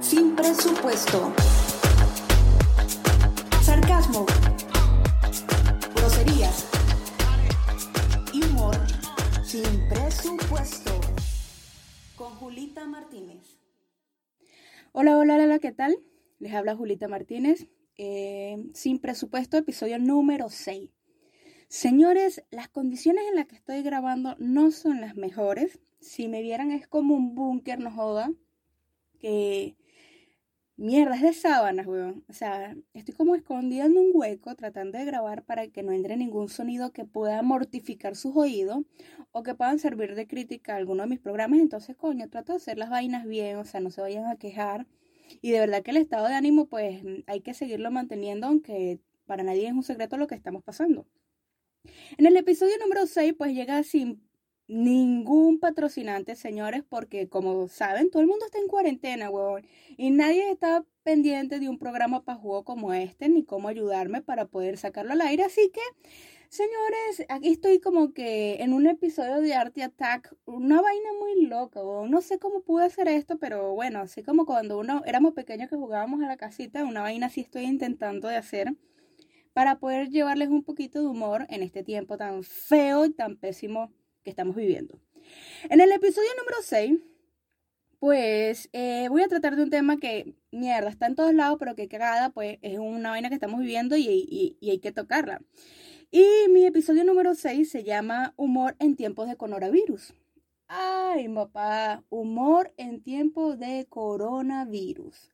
Sin 0.00 0.34
presupuesto. 0.36 1.32
Sarcasmo. 3.62 4.26
Groserías. 5.94 6.66
Y 8.32 8.44
humor 8.44 8.76
sin 9.44 9.88
presupuesto. 9.88 11.00
Con 12.16 12.30
Julita 12.36 12.86
Martínez. 12.86 13.58
Hola, 14.92 15.18
hola, 15.18 15.34
hola, 15.36 15.58
¿qué 15.58 15.72
tal? 15.72 15.96
Les 16.38 16.54
habla 16.54 16.76
Julita 16.76 17.08
Martínez. 17.08 17.68
eh, 17.98 18.56
sin 18.74 18.98
presupuesto, 18.98 19.56
episodio 19.56 19.98
número 19.98 20.50
6. 20.50 20.90
Señores, 21.68 22.44
las 22.50 22.68
condiciones 22.68 23.24
en 23.28 23.36
las 23.36 23.46
que 23.46 23.56
estoy 23.56 23.82
grabando 23.82 24.36
no 24.38 24.70
son 24.70 25.00
las 25.00 25.16
mejores. 25.16 25.80
Si 26.06 26.28
me 26.28 26.40
vieran 26.40 26.70
es 26.70 26.86
como 26.86 27.14
un 27.14 27.34
búnker, 27.34 27.80
no 27.80 27.90
joda. 27.90 28.32
Que 29.18 29.76
mierda, 30.76 31.16
es 31.16 31.22
de 31.22 31.32
sábanas, 31.32 31.86
weón. 31.86 32.24
O 32.28 32.32
sea, 32.32 32.76
estoy 32.94 33.14
como 33.14 33.34
escondida 33.34 33.86
en 33.86 33.96
un 33.98 34.10
hueco 34.14 34.54
tratando 34.54 34.98
de 34.98 35.04
grabar 35.04 35.44
para 35.44 35.66
que 35.68 35.82
no 35.82 35.92
entre 35.92 36.16
ningún 36.16 36.48
sonido 36.48 36.92
que 36.92 37.04
pueda 37.04 37.42
mortificar 37.42 38.14
sus 38.14 38.36
oídos 38.36 38.84
o 39.32 39.42
que 39.42 39.54
puedan 39.54 39.78
servir 39.80 40.14
de 40.14 40.28
crítica 40.28 40.74
a 40.74 40.76
alguno 40.76 41.02
de 41.02 41.08
mis 41.08 41.20
programas. 41.20 41.58
Entonces, 41.60 41.96
coño, 41.96 42.28
trato 42.30 42.52
de 42.52 42.58
hacer 42.58 42.78
las 42.78 42.90
vainas 42.90 43.26
bien, 43.26 43.56
o 43.56 43.64
sea, 43.64 43.80
no 43.80 43.90
se 43.90 44.00
vayan 44.00 44.26
a 44.26 44.36
quejar. 44.36 44.86
Y 45.42 45.50
de 45.50 45.60
verdad 45.60 45.82
que 45.82 45.90
el 45.90 45.96
estado 45.96 46.28
de 46.28 46.34
ánimo, 46.34 46.66
pues 46.66 47.02
hay 47.26 47.40
que 47.40 47.52
seguirlo 47.52 47.90
manteniendo, 47.90 48.46
aunque 48.46 49.00
para 49.26 49.42
nadie 49.42 49.66
es 49.66 49.72
un 49.72 49.82
secreto 49.82 50.16
lo 50.18 50.28
que 50.28 50.36
estamos 50.36 50.62
pasando. 50.62 51.06
En 52.18 52.26
el 52.26 52.36
episodio 52.36 52.74
número 52.78 53.06
6, 53.06 53.34
pues 53.36 53.52
llega 53.52 53.82
sin 53.82 54.25
ningún 54.68 55.60
patrocinante, 55.60 56.34
señores, 56.34 56.82
porque 56.88 57.28
como 57.28 57.68
saben, 57.68 58.10
todo 58.10 58.22
el 58.22 58.28
mundo 58.28 58.46
está 58.46 58.58
en 58.58 58.68
cuarentena, 58.68 59.30
huevón. 59.30 59.66
Y 59.96 60.10
nadie 60.10 60.50
está 60.50 60.84
pendiente 61.02 61.60
de 61.60 61.68
un 61.68 61.78
programa 61.78 62.24
para 62.24 62.38
juego 62.38 62.64
como 62.64 62.92
este, 62.92 63.28
ni 63.28 63.44
cómo 63.44 63.68
ayudarme 63.68 64.22
para 64.22 64.46
poder 64.46 64.76
sacarlo 64.76 65.12
al 65.12 65.20
aire. 65.20 65.44
Así 65.44 65.70
que, 65.72 65.80
señores, 66.48 67.24
aquí 67.28 67.50
estoy 67.50 67.78
como 67.80 68.12
que 68.12 68.56
en 68.62 68.72
un 68.72 68.86
episodio 68.88 69.40
de 69.40 69.54
Art 69.54 69.78
Attack, 69.78 70.34
una 70.46 70.80
vaina 70.82 71.10
muy 71.20 71.46
loca, 71.46 71.80
huevón. 71.80 72.10
No 72.10 72.20
sé 72.20 72.38
cómo 72.38 72.62
pude 72.62 72.86
hacer 72.86 73.08
esto, 73.08 73.38
pero 73.38 73.72
bueno, 73.74 74.00
así 74.00 74.22
como 74.22 74.46
cuando 74.46 74.78
uno 74.78 75.02
éramos 75.06 75.34
pequeños 75.34 75.70
que 75.70 75.76
jugábamos 75.76 76.22
a 76.22 76.26
la 76.26 76.36
casita, 76.36 76.84
una 76.84 77.02
vaina 77.02 77.26
así 77.26 77.42
estoy 77.42 77.64
intentando 77.64 78.28
de 78.28 78.36
hacer 78.36 78.74
para 79.52 79.78
poder 79.78 80.10
llevarles 80.10 80.48
un 80.48 80.62
poquito 80.64 81.00
de 81.00 81.06
humor 81.06 81.46
en 81.48 81.62
este 81.62 81.82
tiempo 81.82 82.18
tan 82.18 82.42
feo 82.42 83.06
y 83.06 83.12
tan 83.14 83.36
pésimo 83.36 83.90
que 84.26 84.30
estamos 84.30 84.56
viviendo. 84.56 84.98
En 85.70 85.80
el 85.80 85.92
episodio 85.92 86.28
número 86.36 86.56
6, 86.60 86.98
pues 88.00 88.68
eh, 88.72 89.06
voy 89.08 89.22
a 89.22 89.28
tratar 89.28 89.54
de 89.54 89.62
un 89.62 89.70
tema 89.70 89.98
que, 89.98 90.34
mierda, 90.50 90.90
está 90.90 91.06
en 91.06 91.14
todos 91.14 91.32
lados, 91.32 91.58
pero 91.60 91.76
que 91.76 91.86
cagada, 91.86 92.30
pues 92.30 92.58
es 92.60 92.80
una 92.80 93.10
vaina 93.10 93.28
que 93.28 93.36
estamos 93.36 93.60
viviendo 93.60 93.96
y, 93.96 94.02
y, 94.08 94.56
y 94.60 94.70
hay 94.70 94.80
que 94.80 94.90
tocarla. 94.90 95.40
Y 96.10 96.26
mi 96.50 96.66
episodio 96.66 97.04
número 97.04 97.36
6 97.36 97.70
se 97.70 97.84
llama 97.84 98.34
Humor 98.36 98.74
en 98.80 98.96
tiempos 98.96 99.28
de 99.28 99.36
coronavirus. 99.36 100.12
Ay, 100.66 101.28
papá, 101.28 102.02
humor 102.08 102.74
en 102.76 103.00
tiempos 103.04 103.60
de 103.60 103.86
coronavirus. 103.88 105.30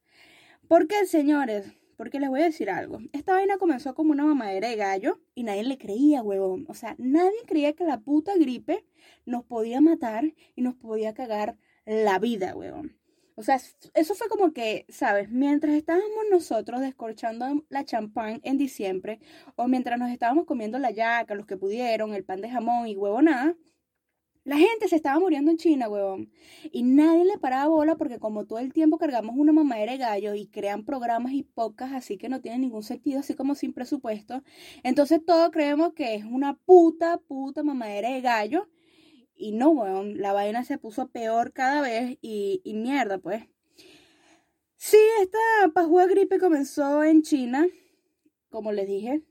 ¿Por 0.69 0.87
qué, 0.87 1.07
señores? 1.07 1.73
Porque 2.03 2.19
les 2.19 2.31
voy 2.31 2.41
a 2.41 2.47
decir 2.47 2.69
algo. 2.69 2.99
Esta 3.13 3.35
vaina 3.35 3.59
comenzó 3.59 3.95
como 3.95 4.11
una 4.11 4.25
mamadera 4.25 4.67
de 4.67 4.75
gallo 4.75 5.21
y 5.37 5.45
nadie 5.45 5.63
le 5.63 5.79
creía, 5.79 6.21
huevón. 6.21 6.67
O 6.69 6.75
sea, 6.75 6.97
nadie 6.99 7.39
creía 7.47 7.75
que 7.75 7.85
la 7.85 8.01
puta 8.01 8.35
gripe 8.35 8.85
nos 9.25 9.45
podía 9.45 9.81
matar 9.81 10.25
y 10.57 10.63
nos 10.63 10.75
podía 10.75 11.15
cagar 11.15 11.57
la 11.87 12.19
vida, 12.19 12.57
huevón. 12.57 12.99
O 13.37 13.45
sea, 13.45 13.61
eso 13.95 14.17
fue 14.17 14.29
como 14.29 14.53
que, 14.53 14.85
¿sabes? 14.89 15.31
Mientras 15.31 15.75
estábamos 15.75 16.25
nosotros 16.29 16.81
descorchando 16.81 17.65
la 17.69 17.85
champán 17.85 18.41
en 18.43 18.59
diciembre, 18.59 19.21
o 19.55 19.69
mientras 19.69 19.97
nos 19.97 20.11
estábamos 20.11 20.45
comiendo 20.45 20.81
la 20.81 20.91
yaca, 20.91 21.37
los 21.37 21.47
que 21.47 21.57
pudieron, 21.57 22.15
el 22.15 22.25
pan 22.25 22.41
de 22.41 22.51
jamón 22.51 22.89
y 22.89 22.97
huevonada, 22.97 23.55
la 24.45 24.57
gente 24.57 24.89
se 24.89 24.97
estaba 24.97 25.21
muriendo 25.21 25.51
en 25.51 25.57
China, 25.57 25.89
huevón. 25.89 26.33
Y 26.73 26.83
nadie 26.83 27.25
le 27.25 27.39
paraba 27.39 27.69
bola 27.69 27.97
porque 27.97 28.19
como 28.19 28.45
todo 28.45 28.59
el 28.59 28.73
tiempo 28.73 28.99
cargamos 28.99 29.37
una 29.37 29.53
mamadera 29.53 29.93
de 29.93 29.99
gallo 29.99 30.35
y 30.35 30.47
crean 30.47 30.85
programas 30.85 31.33
y 31.33 31.45
podcasts 31.45 31.95
así 31.95 32.19
que 32.19 32.29
no 32.29 32.41
tienen 32.41 32.63
ningún 32.63 32.83
sentido, 32.83 33.21
así 33.21 33.35
como 33.35 33.55
sin 33.55 33.73
presupuesto. 33.73 34.43
Entonces 34.83 35.25
todos 35.25 35.51
creemos 35.51 35.93
que 35.95 36.17
es 36.17 36.25
una 36.25 36.55
puta, 36.55 37.19
puta 37.19 37.63
mamadera 37.63 38.11
de 38.11 38.21
gallo. 38.21 38.69
Y 39.37 39.53
no, 39.53 39.71
weón, 39.71 40.21
la 40.21 40.33
vaina 40.33 40.65
se 40.65 40.79
puso 40.79 41.09
peor 41.09 41.53
cada 41.53 41.81
vez 41.81 42.19
y, 42.21 42.61
y 42.65 42.75
mierda, 42.75 43.19
pues. 43.19 43.45
Sí, 44.77 44.99
esta 45.21 45.39
pajúa 45.73 46.07
gripe 46.07 46.39
comenzó 46.41 47.05
en 47.05 47.23
China, 47.23 47.69
como 48.51 48.73
les 48.73 48.89
dije, 48.89 49.23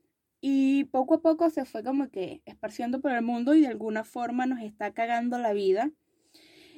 y 0.41 0.85
poco 0.85 1.15
a 1.15 1.21
poco 1.21 1.49
se 1.51 1.65
fue 1.65 1.83
como 1.83 2.09
que 2.09 2.41
esparciendo 2.45 2.99
por 2.99 3.11
el 3.11 3.21
mundo 3.21 3.53
y 3.53 3.61
de 3.61 3.67
alguna 3.67 4.03
forma 4.03 4.47
nos 4.47 4.59
está 4.61 4.91
cagando 4.91 5.37
la 5.37 5.53
vida. 5.53 5.91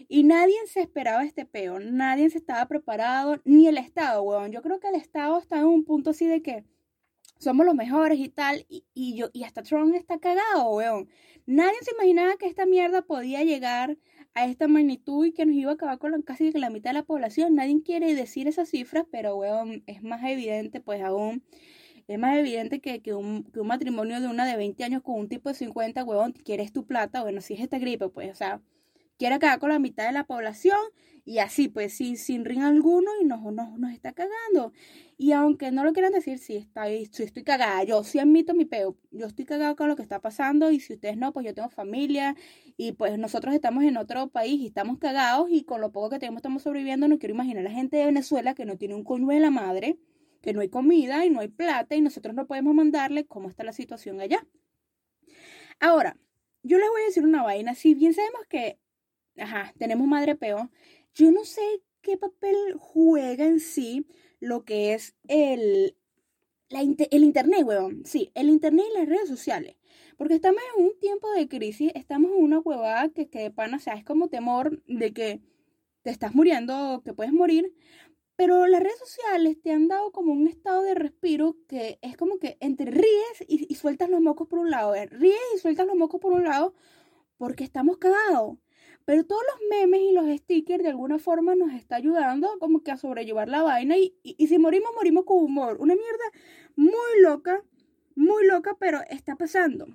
Y 0.10 0.24
nadie 0.24 0.56
se 0.68 0.82
esperaba 0.82 1.24
este 1.24 1.46
peo, 1.46 1.80
nadie 1.80 2.30
se 2.30 2.38
estaba 2.38 2.68
preparado, 2.68 3.42
ni 3.46 3.68
el 3.68 3.78
Estado, 3.78 4.22
weón. 4.22 4.52
Yo 4.52 4.62
creo 4.62 4.80
que 4.80 4.90
el 4.90 4.96
Estado 4.96 5.40
está 5.40 5.60
en 5.60 5.66
un 5.66 5.86
punto 5.86 6.10
así 6.10 6.28
de 6.28 6.42
que 6.42 6.66
somos 7.40 7.66
los 7.66 7.76
mejores 7.76 8.20
y 8.20 8.30
tal, 8.30 8.66
y, 8.70 9.16
yo, 9.16 9.30
y 9.34 9.44
hasta 9.44 9.64
Trump 9.64 9.96
está 9.96 10.20
cagado, 10.20 10.72
weón. 10.72 11.10
Nadie 11.46 11.78
se 11.82 11.92
imaginaba 11.92 12.36
que 12.38 12.48
esta 12.48 12.66
mierda 12.66 13.02
podía 13.02 13.44
llegar 13.44 13.98
a 14.34 14.46
esta 14.46 14.68
magnitud 14.68 15.26
y 15.26 15.34
que 15.34 15.46
nos 15.46 15.56
iba 15.56 15.72
a 15.72 15.76
acabar 15.76 16.00
con 16.00 16.22
casi 16.22 16.52
la 16.52 16.70
mitad 16.70 16.92
de 16.92 16.96
la 16.96 17.04
población. 17.04 17.56
Nadie 17.56 17.82
quiere 17.84 18.14
decir 18.14 18.48
esas 18.48 18.70
cifras, 18.70 19.06
pero, 19.12 19.38
weón, 19.38 19.84
es 19.88 20.04
más 20.04 20.24
evidente, 20.24 20.82
pues 20.82 21.02
aún, 21.02 21.44
es 22.08 22.20
más 22.20 22.38
evidente 22.38 22.80
que, 22.80 23.02
que, 23.02 23.14
un, 23.14 23.44
que 23.44 23.60
un 23.60 23.68
matrimonio 23.68 24.20
de 24.22 24.28
una 24.28 24.46
de 24.46 24.58
20 24.58 24.84
años 24.84 25.02
con 25.04 25.20
un 25.20 25.30
tipo 25.30 25.50
de 25.50 25.56
50, 25.56 26.04
weón, 26.04 26.34
quieres 26.34 26.74
tu 26.74 26.86
plata, 26.86 27.24
bueno, 27.24 27.42
si 27.42 27.54
es 27.54 27.62
esta 27.62 27.80
gripe, 27.80 28.10
pues, 28.10 28.32
o 28.32 28.36
sea, 28.36 28.62
quiere 29.18 29.36
acabar 29.36 29.60
con 29.60 29.70
la 29.70 29.80
mitad 29.80 30.06
de 30.06 30.12
la 30.12 30.26
población 30.26 30.78
y 31.26 31.38
así, 31.40 31.70
pues, 31.70 31.94
sin, 31.94 32.18
sin 32.18 32.44
ring 32.44 32.62
alguno 32.62 33.10
y 33.22 33.26
nos, 33.26 33.42
nos, 33.42 33.80
nos 33.80 33.92
está 33.94 34.12
cagando. 34.12 34.74
Y 35.18 35.32
aunque 35.32 35.72
no 35.72 35.86
lo 35.86 35.94
quieran 35.94 36.12
decir, 36.12 36.38
sí, 36.38 36.68
sí 37.12 37.24
estoy 37.24 37.44
cagada. 37.44 37.84
Yo 37.86 38.04
sí 38.04 38.20
admito 38.20 38.54
mi 38.54 38.66
peo. 38.66 38.98
Yo 39.12 39.28
estoy 39.28 39.46
cagada 39.46 39.76
con 39.76 39.88
lo 39.88 39.96
que 39.96 40.02
está 40.02 40.20
pasando 40.20 40.72
y 40.72 40.82
si 40.82 40.94
ustedes 40.94 41.16
no, 41.16 41.32
pues 41.32 41.46
yo 41.46 41.54
tengo 41.54 41.70
familia 41.70 42.36
y 42.76 42.94
pues 42.94 43.18
nosotros 43.18 43.54
estamos 43.56 43.86
en 43.86 43.96
otro 43.96 44.28
país 44.28 44.60
y 44.60 44.68
estamos 44.68 44.98
cagados 44.98 45.48
y 45.50 45.64
con 45.64 45.80
lo 45.80 45.92
poco 45.94 46.10
que 46.10 46.20
tenemos 46.20 46.40
estamos 46.40 46.64
sobreviviendo. 46.64 47.08
No 47.08 47.20
quiero 47.20 47.36
imaginar 47.36 47.66
a 47.66 47.70
la 47.70 47.76
gente 47.76 47.98
de 47.98 48.06
Venezuela 48.06 48.54
que 48.54 48.66
no 48.66 48.78
tiene 48.78 48.96
un 48.96 49.06
coño 49.06 49.28
de 49.28 49.40
la 49.40 49.50
madre, 49.52 49.98
que 50.44 50.52
no 50.52 50.60
hay 50.60 50.68
comida 50.68 51.26
y 51.26 51.30
no 51.30 51.40
hay 51.40 51.48
plata 51.48 51.96
y 51.96 52.02
nosotros 52.02 52.36
no 52.36 52.46
podemos 52.46 52.76
mandarle 52.76 53.26
cómo 53.26 53.50
está 53.50 53.64
la 53.64 53.72
situación 53.72 54.20
allá. 54.20 54.46
Ahora, 55.80 56.18
yo 56.64 56.78
les 56.78 56.90
voy 56.90 57.02
a 57.02 57.06
decir 57.06 57.24
una 57.24 57.44
vaina. 57.44 57.74
Si 57.76 57.96
bien 57.96 58.14
sabemos 58.14 58.42
que, 58.50 58.78
ajá, 59.38 59.74
tenemos 59.80 60.06
madre 60.06 60.36
peo, 60.36 60.70
yo 61.14 61.32
no 61.32 61.46
sé 61.46 61.62
qué 62.02 62.18
papel 62.18 62.76
juega 62.78 63.46
en 63.46 63.62
sí 63.62 64.06
lo 64.42 64.66
que 64.66 64.94
es 64.94 65.16
el, 65.30 65.96
el 66.70 67.24
Internet, 67.24 67.64
weón. 67.64 68.06
Sí, 68.06 68.30
el 68.36 68.50
Internet 68.50 68.86
y 68.92 68.98
las 68.98 69.08
redes 69.08 69.30
sociales. 69.30 69.78
Porque 70.18 70.36
estamos 70.36 70.62
en 70.76 70.84
un 70.84 71.00
tiempo 71.00 71.32
de 71.32 71.48
crisis, 71.48 71.94
estamos 71.96 72.32
en 72.32 72.44
una 72.44 72.60
huevada 72.60 73.08
que, 73.10 73.30
que 73.30 73.40
de 73.44 73.52
pana, 73.52 73.78
o 73.78 73.80
sea, 73.80 73.94
es 73.94 74.04
como 74.04 74.28
temor 74.28 74.84
de 74.88 75.14
que 75.14 75.42
te 76.02 76.12
estás 76.12 76.36
muriendo, 76.36 77.02
que 77.06 77.14
puedes 77.14 77.32
morir. 77.32 77.74
Pero 78.36 78.66
las 78.68 78.82
redes 78.82 78.98
sociales 78.98 79.62
te 79.62 79.72
han 79.72 79.88
dado 79.88 80.12
como 80.12 80.34
un 80.34 80.48
estado 80.48 80.82
de 80.82 80.96
respiro 80.96 81.56
que 81.68 82.00
es 82.02 82.18
como 82.18 82.40
que 82.40 82.58
entre 82.62 82.90
ríes 82.90 83.46
y, 83.48 83.72
y 83.72 83.76
sueltas 83.76 84.10
los 84.10 84.22
mocos 84.22 84.48
por 84.48 84.60
un 84.60 84.72
lado. 84.72 84.96
Eh, 84.96 85.06
ríes 85.06 85.38
y 85.56 85.60
sueltas 85.60 85.86
los 85.86 85.96
mocos 85.96 86.20
por 86.20 86.34
un 86.34 86.44
lado 86.44 86.74
porque 87.38 87.64
estamos 87.64 87.98
cagados. 87.98 88.58
Pero 89.06 89.26
todos 89.26 89.42
los 89.52 89.70
memes 89.70 90.02
y 90.02 90.14
los 90.14 90.26
stickers 90.40 90.84
de 90.84 90.90
alguna 90.90 91.20
forma 91.20 91.56
nos 91.56 91.74
está 91.74 91.98
ayudando 91.98 92.58
como 92.60 92.84
que 92.84 92.92
a 92.92 92.98
sobrellevar 92.98 93.50
la 93.50 93.62
vaina 93.62 93.98
y, 93.98 94.16
y, 94.24 94.48
si 94.48 94.58
morimos, 94.58 94.92
morimos 94.96 95.26
con 95.26 95.44
humor. 95.44 95.78
Una 95.80 95.94
mierda 95.94 96.24
muy 96.76 97.22
loca, 97.22 97.64
muy 98.16 98.48
loca, 98.48 98.78
pero 98.80 99.02
está 99.10 99.36
pasando. 99.36 99.88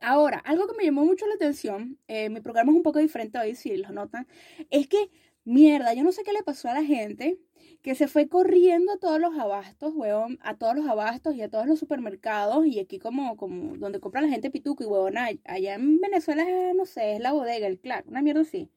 Ahora, 0.00 0.38
algo 0.38 0.68
que 0.68 0.76
me 0.76 0.84
llamó 0.84 1.04
mucho 1.04 1.26
la 1.26 1.34
atención, 1.34 1.98
eh, 2.06 2.28
mi 2.28 2.40
programa 2.40 2.70
es 2.70 2.76
un 2.76 2.82
poco 2.82 3.00
diferente 3.00 3.38
hoy, 3.38 3.54
si 3.56 3.76
lo 3.76 3.90
notan, 3.90 4.28
es 4.70 4.86
que, 4.88 5.10
mierda, 5.44 5.94
yo 5.94 6.04
no 6.04 6.12
sé 6.12 6.22
qué 6.22 6.32
le 6.32 6.42
pasó 6.42 6.68
a 6.68 6.74
la 6.74 6.84
gente 6.84 7.40
que 7.86 7.94
se 7.94 8.08
fue 8.08 8.28
corriendo 8.28 8.94
a 8.94 8.96
todos 8.96 9.20
los 9.20 9.38
abastos, 9.38 9.92
weón, 9.94 10.40
a 10.42 10.56
todos 10.56 10.74
los 10.74 10.88
abastos 10.88 11.36
y 11.36 11.42
a 11.42 11.48
todos 11.48 11.68
los 11.68 11.78
supermercados 11.78 12.66
y 12.66 12.80
aquí 12.80 12.98
como, 12.98 13.36
como 13.36 13.76
donde 13.76 14.00
compra 14.00 14.22
la 14.22 14.28
gente 14.28 14.50
pituco 14.50 14.82
y 14.82 14.88
weón, 14.88 15.16
allá 15.16 15.74
en 15.74 16.00
Venezuela, 16.00 16.44
no 16.74 16.84
sé, 16.84 17.12
es 17.14 17.20
la 17.20 17.30
bodega, 17.30 17.68
el 17.68 17.78
claro, 17.78 18.08
una 18.08 18.22
mierda 18.22 18.40
así. 18.40 18.72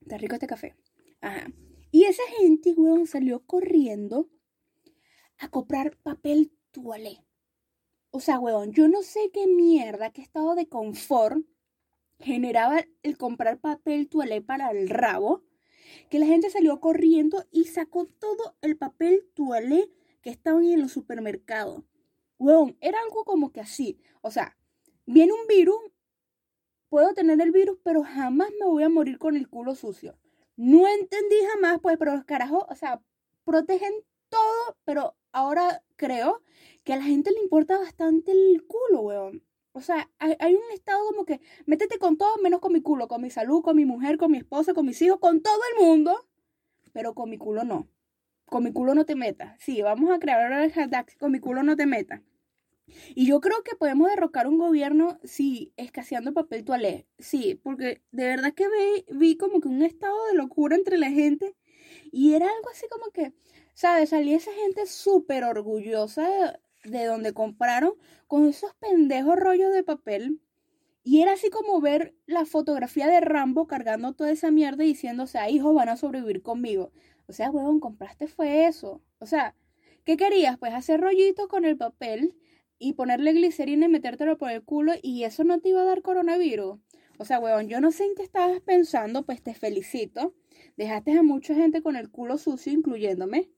Está 0.00 0.18
rico 0.18 0.34
este 0.34 0.48
café. 0.48 0.74
Ajá. 1.20 1.46
Y 1.92 2.06
esa 2.06 2.24
gente, 2.40 2.74
weón, 2.76 3.06
salió 3.06 3.38
corriendo 3.46 4.28
a 5.38 5.48
comprar 5.48 5.96
papel 6.02 6.50
toalé. 6.72 7.24
O 8.10 8.18
sea, 8.18 8.40
weón, 8.40 8.72
yo 8.72 8.88
no 8.88 9.02
sé 9.02 9.30
qué 9.32 9.46
mierda, 9.46 10.10
qué 10.10 10.22
estado 10.22 10.56
de 10.56 10.66
confort 10.66 11.38
generaba 12.18 12.84
el 13.04 13.16
comprar 13.16 13.60
papel 13.60 14.08
toalé 14.08 14.42
para 14.42 14.72
el 14.72 14.88
rabo, 14.88 15.44
que 16.10 16.18
la 16.18 16.26
gente 16.26 16.50
salió 16.50 16.80
corriendo 16.80 17.44
y 17.50 17.64
sacó 17.64 18.06
todo 18.06 18.56
el 18.60 18.76
papel 18.76 19.28
toalé 19.34 19.90
que 20.22 20.30
estaban 20.30 20.64
en 20.64 20.80
los 20.80 20.92
supermercados. 20.92 21.84
Weón, 22.38 22.76
era 22.80 22.98
algo 23.00 23.24
como 23.24 23.52
que 23.52 23.60
así. 23.60 23.98
O 24.22 24.30
sea, 24.30 24.56
viene 25.06 25.32
un 25.32 25.46
virus, 25.48 25.80
puedo 26.88 27.14
tener 27.14 27.40
el 27.40 27.50
virus, 27.50 27.78
pero 27.82 28.02
jamás 28.02 28.50
me 28.58 28.66
voy 28.66 28.82
a 28.82 28.88
morir 28.88 29.18
con 29.18 29.36
el 29.36 29.48
culo 29.48 29.74
sucio. 29.74 30.18
No 30.56 30.86
entendí 30.88 31.36
jamás, 31.52 31.78
pues, 31.80 31.96
pero 31.98 32.14
los 32.14 32.24
carajos, 32.24 32.64
o 32.68 32.74
sea, 32.74 33.02
protegen 33.44 33.92
todo, 34.28 34.76
pero 34.84 35.16
ahora 35.32 35.82
creo 35.96 36.42
que 36.84 36.92
a 36.92 36.96
la 36.96 37.04
gente 37.04 37.30
le 37.30 37.40
importa 37.40 37.78
bastante 37.78 38.32
el 38.32 38.66
culo, 38.66 39.02
weón. 39.02 39.47
O 39.72 39.80
sea, 39.80 40.10
hay, 40.18 40.54
un 40.54 40.72
estado 40.72 41.06
como 41.08 41.24
que 41.24 41.40
métete 41.66 41.98
con 41.98 42.16
todo 42.16 42.36
menos 42.42 42.60
con 42.60 42.72
mi 42.72 42.80
culo, 42.80 43.06
con 43.06 43.22
mi 43.22 43.30
salud, 43.30 43.62
con 43.62 43.76
mi 43.76 43.84
mujer, 43.84 44.18
con 44.18 44.32
mi 44.32 44.38
esposa, 44.38 44.74
con 44.74 44.86
mis 44.86 45.00
hijos, 45.02 45.18
con 45.20 45.40
todo 45.40 45.60
el 45.72 45.84
mundo, 45.84 46.26
pero 46.92 47.14
con 47.14 47.30
mi 47.30 47.38
culo 47.38 47.64
no. 47.64 47.88
Con 48.46 48.64
mi 48.64 48.72
culo 48.72 48.94
no 48.94 49.04
te 49.04 49.14
metas. 49.14 49.56
Sí, 49.60 49.82
vamos 49.82 50.10
a 50.10 50.18
crear 50.18 50.42
ahora 50.42 50.64
el 50.64 50.72
hashtag, 50.72 51.16
con 51.18 51.32
mi 51.32 51.38
culo 51.38 51.62
no 51.62 51.76
te 51.76 51.86
metas. 51.86 52.22
Y 53.14 53.26
yo 53.26 53.40
creo 53.40 53.62
que 53.62 53.76
podemos 53.76 54.08
derrocar 54.08 54.46
un 54.46 54.58
gobierno, 54.58 55.18
sí, 55.22 55.72
escaseando 55.76 56.32
papel 56.32 56.64
toalé. 56.64 57.06
Sí, 57.18 57.60
porque 57.62 58.02
de 58.10 58.24
verdad 58.24 58.54
que 58.54 58.66
vi, 58.68 59.18
vi 59.18 59.36
como 59.36 59.60
que 59.60 59.68
un 59.68 59.82
estado 59.82 60.16
de 60.26 60.34
locura 60.34 60.76
entre 60.76 60.98
la 60.98 61.10
gente. 61.10 61.54
Y 62.10 62.34
era 62.34 62.46
algo 62.46 62.70
así 62.70 62.86
como 62.90 63.10
que, 63.10 63.34
¿sabes? 63.74 64.10
Salía 64.10 64.36
esa 64.36 64.52
gente 64.52 64.86
súper 64.86 65.44
orgullosa 65.44 66.58
de 66.84 67.04
donde 67.04 67.32
compraron 67.32 67.92
con 68.26 68.46
esos 68.46 68.74
pendejos 68.74 69.36
rollos 69.36 69.72
de 69.72 69.82
papel. 69.82 70.40
Y 71.02 71.22
era 71.22 71.32
así 71.32 71.48
como 71.50 71.80
ver 71.80 72.14
la 72.26 72.44
fotografía 72.44 73.06
de 73.06 73.20
Rambo 73.20 73.66
cargando 73.66 74.12
toda 74.12 74.30
esa 74.30 74.50
mierda 74.50 74.84
y 74.84 74.88
diciendo, 74.88 75.22
o 75.24 75.26
sea, 75.26 75.48
hijos 75.48 75.74
van 75.74 75.88
a 75.88 75.96
sobrevivir 75.96 76.42
conmigo. 76.42 76.92
O 77.26 77.32
sea, 77.32 77.50
huevón, 77.50 77.80
compraste 77.80 78.26
fue 78.26 78.66
eso. 78.66 79.02
O 79.18 79.26
sea, 79.26 79.54
¿qué 80.04 80.16
querías? 80.16 80.58
Pues 80.58 80.74
hacer 80.74 81.00
rollitos 81.00 81.48
con 81.48 81.64
el 81.64 81.76
papel 81.76 82.34
y 82.78 82.92
ponerle 82.92 83.32
glicerina 83.32 83.86
y 83.86 83.88
metértelo 83.88 84.38
por 84.38 84.50
el 84.50 84.62
culo 84.62 84.92
y 85.02 85.24
eso 85.24 85.44
no 85.44 85.60
te 85.60 85.70
iba 85.70 85.82
a 85.82 85.84
dar 85.84 86.02
coronavirus. 86.02 86.78
O 87.18 87.24
sea, 87.24 87.40
huevón, 87.40 87.68
yo 87.68 87.80
no 87.80 87.90
sé 87.90 88.04
en 88.04 88.14
qué 88.14 88.22
estabas 88.22 88.60
pensando, 88.60 89.24
pues 89.24 89.42
te 89.42 89.54
felicito. 89.54 90.34
Dejaste 90.76 91.12
a 91.12 91.22
mucha 91.22 91.54
gente 91.54 91.82
con 91.82 91.96
el 91.96 92.10
culo 92.10 92.38
sucio, 92.38 92.72
incluyéndome. 92.72 93.50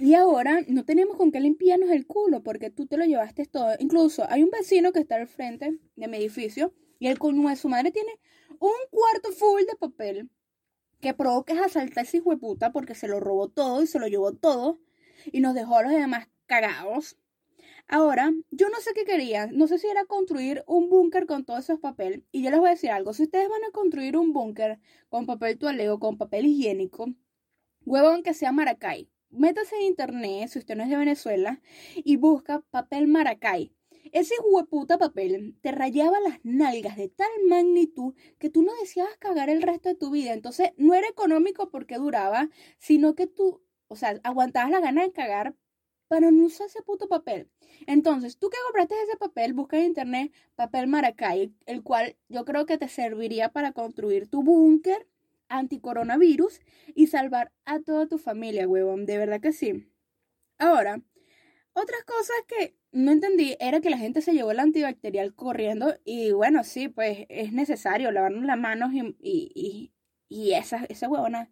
Y 0.00 0.14
ahora 0.14 0.60
no 0.68 0.84
tenemos 0.84 1.16
con 1.16 1.32
qué 1.32 1.40
limpiarnos 1.40 1.90
el 1.90 2.06
culo 2.06 2.42
porque 2.44 2.70
tú 2.70 2.86
te 2.86 2.96
lo 2.96 3.04
llevaste 3.04 3.46
todo. 3.46 3.74
Incluso 3.80 4.24
hay 4.30 4.44
un 4.44 4.50
vecino 4.50 4.92
que 4.92 5.00
está 5.00 5.16
al 5.16 5.26
frente 5.26 5.76
de 5.96 6.08
mi 6.08 6.18
edificio 6.18 6.72
y 7.00 7.08
el 7.08 7.18
coño 7.18 7.48
de 7.48 7.56
su 7.56 7.68
madre 7.68 7.90
tiene 7.90 8.12
un 8.60 8.70
cuarto 8.90 9.32
full 9.32 9.62
de 9.62 9.76
papel 9.76 10.30
que 11.00 11.14
provoca 11.14 11.64
asaltar 11.64 12.04
ese 12.04 12.18
hijo 12.18 12.30
de 12.30 12.36
puta 12.36 12.70
porque 12.70 12.94
se 12.94 13.08
lo 13.08 13.18
robó 13.18 13.48
todo 13.48 13.82
y 13.82 13.88
se 13.88 13.98
lo 13.98 14.06
llevó 14.06 14.32
todo 14.32 14.78
y 15.32 15.40
nos 15.40 15.54
dejó 15.54 15.78
a 15.78 15.82
los 15.82 15.92
demás 15.92 16.28
cagados. 16.46 17.16
Ahora, 17.88 18.32
yo 18.52 18.68
no 18.68 18.78
sé 18.80 18.92
qué 18.94 19.04
querían. 19.04 19.56
No 19.56 19.66
sé 19.66 19.78
si 19.78 19.88
era 19.88 20.04
construir 20.04 20.62
un 20.68 20.90
búnker 20.90 21.26
con 21.26 21.44
todos 21.44 21.64
esos 21.64 21.80
papel. 21.80 22.24
Y 22.30 22.42
yo 22.42 22.50
les 22.50 22.60
voy 22.60 22.68
a 22.68 22.72
decir 22.72 22.90
algo. 22.90 23.14
Si 23.14 23.24
ustedes 23.24 23.48
van 23.48 23.64
a 23.64 23.72
construir 23.72 24.16
un 24.16 24.32
búnker 24.32 24.78
con 25.08 25.26
papel 25.26 25.58
toaleo, 25.58 25.98
con 25.98 26.18
papel 26.18 26.46
higiénico, 26.46 27.08
huevón 27.84 28.22
que 28.22 28.34
sea 28.34 28.52
maracay 28.52 29.10
métase 29.30 29.76
en 29.76 29.82
internet, 29.82 30.48
si 30.48 30.58
usted 30.58 30.76
no 30.76 30.82
es 30.84 30.90
de 30.90 30.96
Venezuela, 30.96 31.60
y 31.96 32.16
busca 32.16 32.60
papel 32.70 33.08
maracay. 33.08 33.72
Ese 34.12 34.34
hueputa 34.42 34.98
papel 34.98 35.56
te 35.60 35.72
rayaba 35.72 36.20
las 36.20 36.38
nalgas 36.42 36.96
de 36.96 37.08
tal 37.08 37.28
magnitud 37.48 38.14
que 38.38 38.50
tú 38.50 38.62
no 38.62 38.72
deseabas 38.80 39.16
cagar 39.18 39.50
el 39.50 39.62
resto 39.62 39.88
de 39.90 39.94
tu 39.94 40.10
vida. 40.10 40.32
Entonces, 40.32 40.70
no 40.76 40.94
era 40.94 41.08
económico 41.08 41.70
porque 41.70 41.96
duraba, 41.96 42.48
sino 42.78 43.14
que 43.14 43.26
tú, 43.26 43.62
o 43.88 43.96
sea, 43.96 44.18
aguantabas 44.24 44.70
la 44.70 44.80
gana 44.80 45.02
de 45.02 45.12
cagar 45.12 45.54
para 46.08 46.30
no 46.30 46.46
usar 46.46 46.68
ese 46.68 46.82
puto 46.82 47.08
papel. 47.08 47.50
Entonces, 47.86 48.38
tú 48.38 48.48
que 48.48 48.56
compraste 48.66 48.94
ese 49.02 49.16
papel, 49.18 49.52
busca 49.52 49.78
en 49.78 49.84
internet 49.84 50.32
papel 50.54 50.86
maracay, 50.88 51.54
el 51.66 51.82
cual 51.82 52.16
yo 52.28 52.44
creo 52.44 52.66
que 52.66 52.78
te 52.78 52.88
serviría 52.88 53.50
para 53.50 53.72
construir 53.72 54.28
tu 54.28 54.42
búnker 54.42 55.06
anticoronavirus 55.48 56.60
y 56.94 57.06
salvar 57.08 57.52
a 57.64 57.80
toda 57.80 58.06
tu 58.06 58.18
familia, 58.18 58.68
huevón. 58.68 59.06
De 59.06 59.18
verdad 59.18 59.40
que 59.40 59.52
sí. 59.52 59.92
Ahora, 60.58 61.00
otras 61.72 62.02
cosas 62.04 62.36
que 62.48 62.74
no 62.90 63.12
entendí 63.12 63.56
era 63.60 63.80
que 63.80 63.90
la 63.90 63.98
gente 63.98 64.20
se 64.22 64.32
llevó 64.32 64.50
el 64.50 64.58
antibacterial 64.58 65.34
corriendo 65.34 65.94
y 66.04 66.32
bueno, 66.32 66.64
sí, 66.64 66.88
pues 66.88 67.26
es 67.28 67.52
necesario 67.52 68.10
lavarnos 68.10 68.44
las 68.44 68.58
manos 68.58 68.92
y, 68.92 69.16
y, 69.20 69.92
y, 70.28 70.52
esa, 70.54 70.84
esa 70.88 71.08
huevona. 71.08 71.50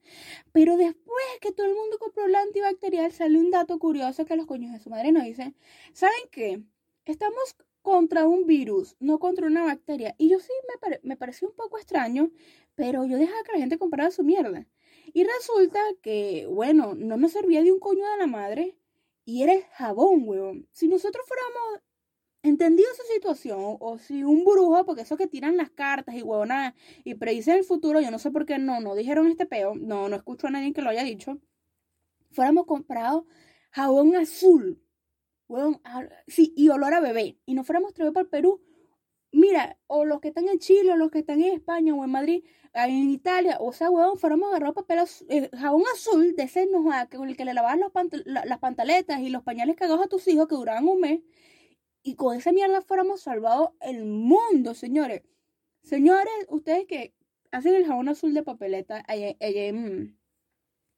Pero 0.52 0.76
después 0.76 1.24
que 1.40 1.52
todo 1.52 1.66
el 1.66 1.74
mundo 1.74 1.98
compró 1.98 2.24
el 2.24 2.34
antibacterial, 2.34 3.12
sale 3.12 3.38
un 3.38 3.50
dato 3.50 3.78
curioso 3.78 4.24
que 4.24 4.36
los 4.36 4.46
coños 4.46 4.72
de 4.72 4.80
su 4.80 4.90
madre 4.90 5.12
nos 5.12 5.24
dicen, 5.24 5.54
¿saben 5.92 6.18
qué? 6.32 6.62
Estamos 7.04 7.56
contra 7.82 8.26
un 8.26 8.46
virus, 8.46 8.96
no 8.98 9.20
contra 9.20 9.46
una 9.46 9.64
bacteria. 9.64 10.16
Y 10.18 10.28
yo 10.28 10.40
sí 10.40 10.50
me, 10.68 10.98
me 11.04 11.16
pareció 11.16 11.48
un 11.48 11.54
poco 11.54 11.78
extraño, 11.78 12.32
pero 12.76 13.04
yo 13.04 13.18
dejaba 13.18 13.42
que 13.42 13.52
la 13.52 13.58
gente 13.58 13.78
comprara 13.78 14.10
su 14.10 14.22
mierda. 14.22 14.66
Y 15.12 15.24
resulta 15.24 15.80
que, 16.02 16.46
bueno, 16.48 16.94
no 16.94 17.16
nos 17.16 17.32
servía 17.32 17.62
de 17.62 17.72
un 17.72 17.80
coño 17.80 18.04
de 18.08 18.18
la 18.18 18.26
madre 18.26 18.76
y 19.24 19.42
era 19.42 19.54
el 19.54 19.64
jabón, 19.72 20.22
weón. 20.28 20.68
Si 20.72 20.86
nosotros 20.88 21.26
fuéramos 21.26 21.82
entendido 22.42 22.88
esa 22.92 23.02
situación, 23.14 23.76
o 23.80 23.98
si 23.98 24.22
un 24.22 24.44
brujo, 24.44 24.84
porque 24.84 25.02
eso 25.02 25.16
que 25.16 25.26
tiran 25.26 25.56
las 25.56 25.70
cartas 25.70 26.14
y 26.14 26.22
huevona 26.22 26.76
y 27.02 27.14
predicen 27.14 27.56
el 27.56 27.64
futuro, 27.64 28.00
yo 28.00 28.12
no 28.12 28.20
sé 28.20 28.30
por 28.30 28.46
qué 28.46 28.58
no, 28.58 28.80
no 28.80 28.94
dijeron 28.94 29.26
este 29.26 29.46
peo, 29.46 29.74
no, 29.74 30.08
no 30.08 30.14
escucho 30.14 30.46
a 30.46 30.50
nadie 30.50 30.72
que 30.72 30.82
lo 30.82 30.90
haya 30.90 31.02
dicho, 31.02 31.40
fuéramos 32.30 32.66
comprado 32.66 33.26
jabón 33.70 34.14
azul 34.14 34.80
Ah, 35.84 36.02
sí, 36.26 36.52
y 36.56 36.68
olor 36.70 36.94
a 36.94 37.00
bebé. 37.00 37.38
Y 37.46 37.54
nos 37.54 37.66
fuéramos 37.66 37.94
traídos 37.94 38.14
para 38.14 38.28
Perú. 38.28 38.60
Mira, 39.32 39.78
o 39.86 40.04
los 40.04 40.20
que 40.20 40.28
están 40.28 40.48
en 40.48 40.58
Chile, 40.58 40.92
o 40.92 40.96
los 40.96 41.10
que 41.10 41.20
están 41.20 41.40
en 41.42 41.54
España, 41.54 41.94
o 41.94 42.04
en 42.04 42.10
Madrid, 42.10 42.44
en 42.84 43.10
Italia, 43.10 43.56
o 43.60 43.72
sea, 43.72 43.90
weón, 43.90 44.18
fuéramos 44.18 44.48
agarrar 44.50 44.74
papel 44.74 45.00
eh, 45.28 45.50
jabón 45.56 45.82
azul 45.94 46.36
de 46.36 46.42
ese 46.42 46.68
con 47.16 47.28
el 47.28 47.36
que 47.36 47.44
le 47.44 47.54
lavabas 47.54 47.78
las 48.24 48.58
pantaletas 48.58 49.20
y 49.20 49.30
los 49.30 49.42
pañales 49.42 49.76
cagados 49.76 50.04
a 50.04 50.08
tus 50.08 50.28
hijos 50.28 50.46
que 50.48 50.54
duraban 50.54 50.86
un 50.86 51.00
mes. 51.00 51.20
Y 52.02 52.14
con 52.14 52.36
esa 52.36 52.52
mierda 52.52 52.82
fuéramos 52.82 53.22
salvados 53.22 53.70
el 53.80 54.04
mundo, 54.04 54.74
señores. 54.74 55.22
Señores, 55.82 56.32
ustedes 56.48 56.86
que 56.86 57.14
hacen 57.50 57.74
el 57.74 57.86
jabón 57.86 58.08
azul 58.08 58.34
de 58.34 58.42
papeleta 58.42 59.02
allá, 59.08 59.34
en, 59.40 60.18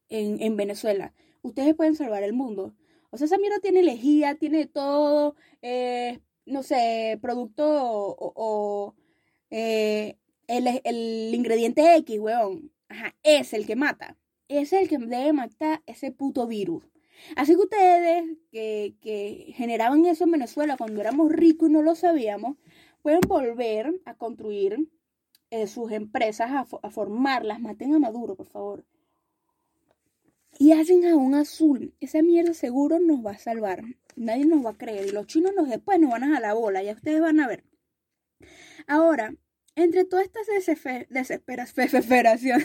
en 0.08 0.56
Venezuela, 0.56 1.14
ustedes 1.42 1.74
pueden 1.74 1.94
salvar 1.94 2.22
el 2.22 2.32
mundo. 2.32 2.74
O 3.10 3.16
sea, 3.16 3.26
esa 3.26 3.38
mierda 3.38 3.58
tiene 3.60 3.82
lejía, 3.82 4.34
tiene 4.36 4.66
todo, 4.66 5.34
eh, 5.62 6.20
no 6.44 6.62
sé, 6.62 7.18
producto 7.22 7.64
o, 7.68 8.94
eh, 9.50 10.18
el, 10.48 11.34
ingrediente 11.34 11.96
X, 11.96 12.18
weón. 12.18 12.72
Ajá, 12.88 13.14
es 13.22 13.52
el 13.52 13.66
que 13.66 13.76
mata. 13.76 14.16
Es 14.48 14.72
el 14.72 14.88
que 14.88 14.98
debe 14.98 15.32
matar 15.32 15.82
ese 15.86 16.10
puto 16.10 16.46
virus. 16.46 16.84
Así 17.36 17.52
que 17.54 17.62
ustedes 17.62 18.24
que, 18.50 18.94
que 19.00 19.52
generaban 19.56 20.06
eso 20.06 20.24
en 20.24 20.32
Venezuela 20.32 20.76
cuando 20.76 21.00
éramos 21.00 21.30
ricos 21.32 21.68
y 21.68 21.72
no 21.72 21.82
lo 21.82 21.94
sabíamos, 21.94 22.56
pueden 23.02 23.20
volver 23.20 24.00
a 24.04 24.14
construir 24.14 24.88
eh, 25.50 25.66
sus 25.66 25.92
empresas, 25.92 26.50
a, 26.50 26.66
a 26.82 26.90
formarlas. 26.90 27.60
Maten 27.60 27.94
a 27.94 27.98
Maduro, 27.98 28.36
por 28.36 28.48
favor 28.48 28.84
y 30.58 30.72
hacen 30.72 31.02
jabón 31.02 31.34
azul. 31.34 31.94
Esa 32.00 32.20
mierda 32.20 32.52
seguro 32.52 32.98
nos 32.98 33.24
va 33.24 33.32
a 33.32 33.38
salvar. 33.38 33.84
Nadie 34.16 34.44
nos 34.44 34.64
va 34.64 34.70
a 34.70 34.76
creer. 34.76 35.06
Y 35.06 35.12
los 35.12 35.26
chinos 35.26 35.52
nos 35.56 35.68
después 35.68 36.00
nos 36.00 36.10
van 36.10 36.24
a 36.24 36.40
la 36.40 36.54
bola. 36.54 36.82
Ya 36.82 36.92
ustedes 36.92 37.20
van 37.20 37.40
a 37.40 37.46
ver. 37.46 37.64
Ahora, 38.86 39.34
entre 39.78 40.04
toda 40.04 40.22
esta 40.22 40.40
desesperación, 41.10 42.64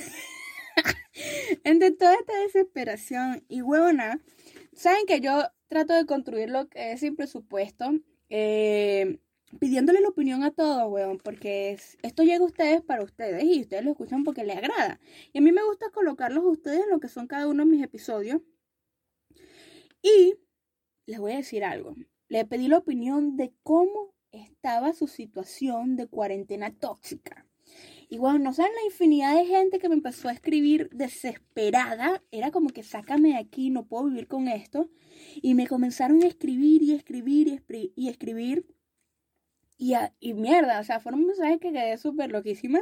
entre 1.64 1.92
toda 1.92 2.16
esta 2.16 2.38
desesperación 2.40 3.46
y 3.48 3.62
huevona, 3.62 4.20
saben 4.74 5.06
que 5.06 5.22
yo 5.22 5.44
trato 5.68 5.94
de 5.94 6.06
construir 6.06 6.50
lo 6.50 6.70
que 6.70 6.92
es 6.94 7.00
sin 7.00 7.16
presupuesto. 7.16 7.92
Eh, 8.30 9.20
pidiéndole 9.60 10.02
la 10.02 10.10
opinión 10.10 10.44
a 10.44 10.52
todos, 10.52 10.92
weón, 10.92 11.20
porque 11.20 11.78
esto 12.02 12.24
llega 12.24 12.40
a 12.40 12.48
ustedes 12.48 12.82
para 12.82 13.04
ustedes 13.04 13.44
y 13.44 13.62
ustedes 13.62 13.86
lo 13.86 13.92
escuchan 13.92 14.24
porque 14.24 14.44
les 14.44 14.58
agrada. 14.58 15.00
Y 15.32 15.38
a 15.38 15.42
mí 15.42 15.52
me 15.52 15.64
gusta 15.64 15.92
colocarlos 15.92 16.44
a 16.44 16.48
ustedes 16.48 16.84
en 16.84 16.90
lo 16.90 17.00
que 17.00 17.08
son 17.08 17.28
cada 17.28 17.48
uno 17.48 17.64
de 17.64 17.72
mis 17.72 17.84
episodios. 17.84 18.42
Y 20.02 20.36
les 21.06 21.20
voy 21.20 21.34
a 21.34 21.38
decir 21.38 21.64
algo. 21.64 21.96
Le 22.28 22.46
pedí 22.46 22.68
la 22.68 22.80
opinión 22.80 23.38
de 23.38 23.54
cómo 23.62 24.14
estaba 24.34 24.94
su 24.94 25.08
situación 25.08 25.96
de 25.96 26.08
cuarentena 26.08 26.74
tóxica. 26.78 27.48
Y 28.10 28.18
bueno, 28.18 28.40
no 28.40 28.54
saben 28.54 28.74
la 28.76 28.86
infinidad 28.86 29.36
de 29.36 29.46
gente 29.46 29.80
que 29.80 29.90
me 29.90 29.96
empezó 29.96 30.28
a 30.28 30.34
escribir 30.34 30.90
desesperada. 30.92 32.22
Era 32.32 32.52
como 32.52 32.70
que 32.70 32.84
sácame 32.84 33.30
de 33.30 33.38
aquí, 33.38 33.70
no 33.70 33.88
puedo 33.88 34.06
vivir 34.06 34.28
con 34.28 34.48
esto. 34.48 34.90
Y 35.42 35.56
me 35.56 35.68
comenzaron 35.68 36.22
a 36.22 36.28
escribir 36.28 36.84
y 36.84 36.94
escribir 36.94 37.48
y, 37.96 38.10
escribir 38.10 38.68
Y, 39.78 39.94
y 40.20 40.34
mierda, 40.34 40.80
o 40.80 40.84
sea, 40.84 41.00
fueron 41.00 41.22
un 41.22 41.28
mensaje 41.28 41.60
que 41.60 41.72
quedé 41.72 41.98
súper 41.98 42.32
loquísima, 42.32 42.82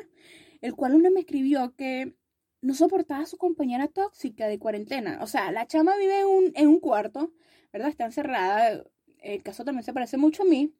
el 0.62 0.76
cual 0.76 0.96
una 0.96 1.10
me 1.10 1.22
escribió 1.22 1.76
que 1.76 2.16
no 2.62 2.74
soportaba 2.74 3.22
a 3.22 3.26
su 3.26 3.38
compañera 3.38 3.88
tóxica 3.88 4.48
de 4.48 4.60
cuarentena. 4.60 5.20
O 5.22 5.28
sea, 5.28 5.52
la 5.52 5.66
chama 5.68 5.96
vive 5.98 6.20
en 6.22 6.28
un, 6.28 6.52
en 6.56 6.68
un 6.68 6.80
cuarto, 6.80 7.34
¿verdad? 7.72 7.90
Está 7.90 8.06
encerrada. 8.06 8.84
El 9.20 9.44
caso 9.44 9.64
también 9.64 9.84
se 9.84 9.94
parece 9.94 10.18
mucho 10.18 10.44
a 10.44 10.46
mí. 10.46 10.74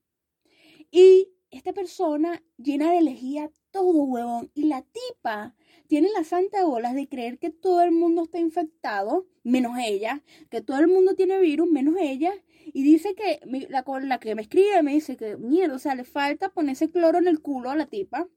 Y 0.92 1.30
esta 1.52 1.74
persona 1.74 2.44
llena 2.58 2.92
de 2.92 3.02
lejía 3.02 3.50
todo, 3.72 4.04
huevón. 4.04 4.52
Y 4.54 4.66
la 4.66 4.84
tipa 4.84 5.56
tiene 5.88 6.10
las 6.14 6.28
santa 6.28 6.64
bolas 6.66 6.96
de 6.96 7.08
creer 7.08 7.40
que 7.40 7.50
todo 7.50 7.82
el 7.82 7.92
mundo 7.92 8.24
está 8.24 8.40
infectado, 8.40 9.28
menos 9.44 9.78
ella, 9.80 10.24
que 10.50 10.62
todo 10.62 10.80
el 10.80 10.88
mundo 10.88 11.16
tiene 11.16 11.40
virus, 11.40 11.70
menos 11.70 11.96
ella. 12.00 12.34
Y 12.66 12.84
dice 12.84 13.16
que 13.16 13.40
la, 13.70 13.84
la 14.02 14.20
que 14.20 14.36
me 14.36 14.44
escribe 14.44 14.84
me 14.84 14.94
dice 14.94 15.18
que 15.18 15.38
miedo, 15.38 15.76
o 15.76 15.80
sea, 15.80 15.96
le 15.96 16.04
falta 16.04 16.50
ponerse 16.50 16.92
cloro 16.92 17.18
en 17.18 17.28
el 17.28 17.42
culo 17.42 17.70
a 17.72 17.76
la 17.76 17.88
tipa. 17.88 18.28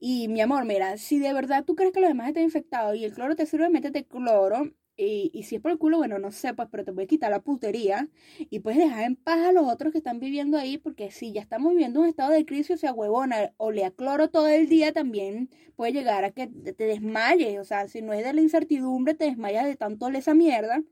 Y 0.00 0.28
mi 0.28 0.40
amor, 0.40 0.64
mira, 0.64 0.96
si 0.98 1.18
de 1.18 1.32
verdad 1.32 1.64
tú 1.64 1.74
crees 1.74 1.92
que 1.92 2.00
los 2.00 2.08
demás 2.08 2.28
están 2.28 2.42
infectados 2.42 2.96
y 2.96 3.04
el 3.04 3.14
cloro 3.14 3.36
te 3.36 3.46
sirve, 3.46 3.68
métete 3.70 4.04
cloro. 4.04 4.70
Y, 4.96 5.30
y, 5.34 5.42
si 5.42 5.56
es 5.56 5.60
por 5.60 5.72
el 5.72 5.78
culo, 5.78 5.98
bueno, 5.98 6.18
no 6.20 6.30
sé, 6.30 6.54
pues, 6.54 6.68
pero 6.70 6.84
te 6.84 6.92
voy 6.92 7.04
a 7.04 7.06
quitar 7.08 7.30
la 7.30 7.42
putería 7.42 8.08
y 8.38 8.60
puedes 8.60 8.78
dejar 8.78 9.04
en 9.04 9.16
paz 9.16 9.40
a 9.40 9.52
los 9.52 9.66
otros 9.66 9.90
que 9.90 9.98
están 9.98 10.20
viviendo 10.20 10.56
ahí, 10.56 10.78
porque 10.78 11.10
si 11.10 11.32
ya 11.32 11.40
estamos 11.40 11.72
viviendo 11.72 12.00
un 12.00 12.06
estado 12.06 12.30
de 12.30 12.46
crisis, 12.46 12.76
o 12.76 12.78
sea, 12.78 12.92
huevona, 12.92 13.52
o 13.56 13.72
le 13.72 13.90
cloro 13.92 14.30
todo 14.30 14.46
el 14.46 14.68
día 14.68 14.92
también 14.92 15.50
puede 15.74 15.92
llegar 15.92 16.24
a 16.24 16.30
que 16.30 16.46
te 16.46 16.84
desmayes, 16.84 17.58
o 17.58 17.64
sea, 17.64 17.88
si 17.88 18.02
no 18.02 18.12
es 18.12 18.24
de 18.24 18.32
la 18.32 18.40
incertidumbre, 18.40 19.14
te 19.14 19.24
desmayas 19.24 19.66
de 19.66 19.76
tanto 19.76 20.08
esa 20.08 20.34
mierda. 20.34 20.82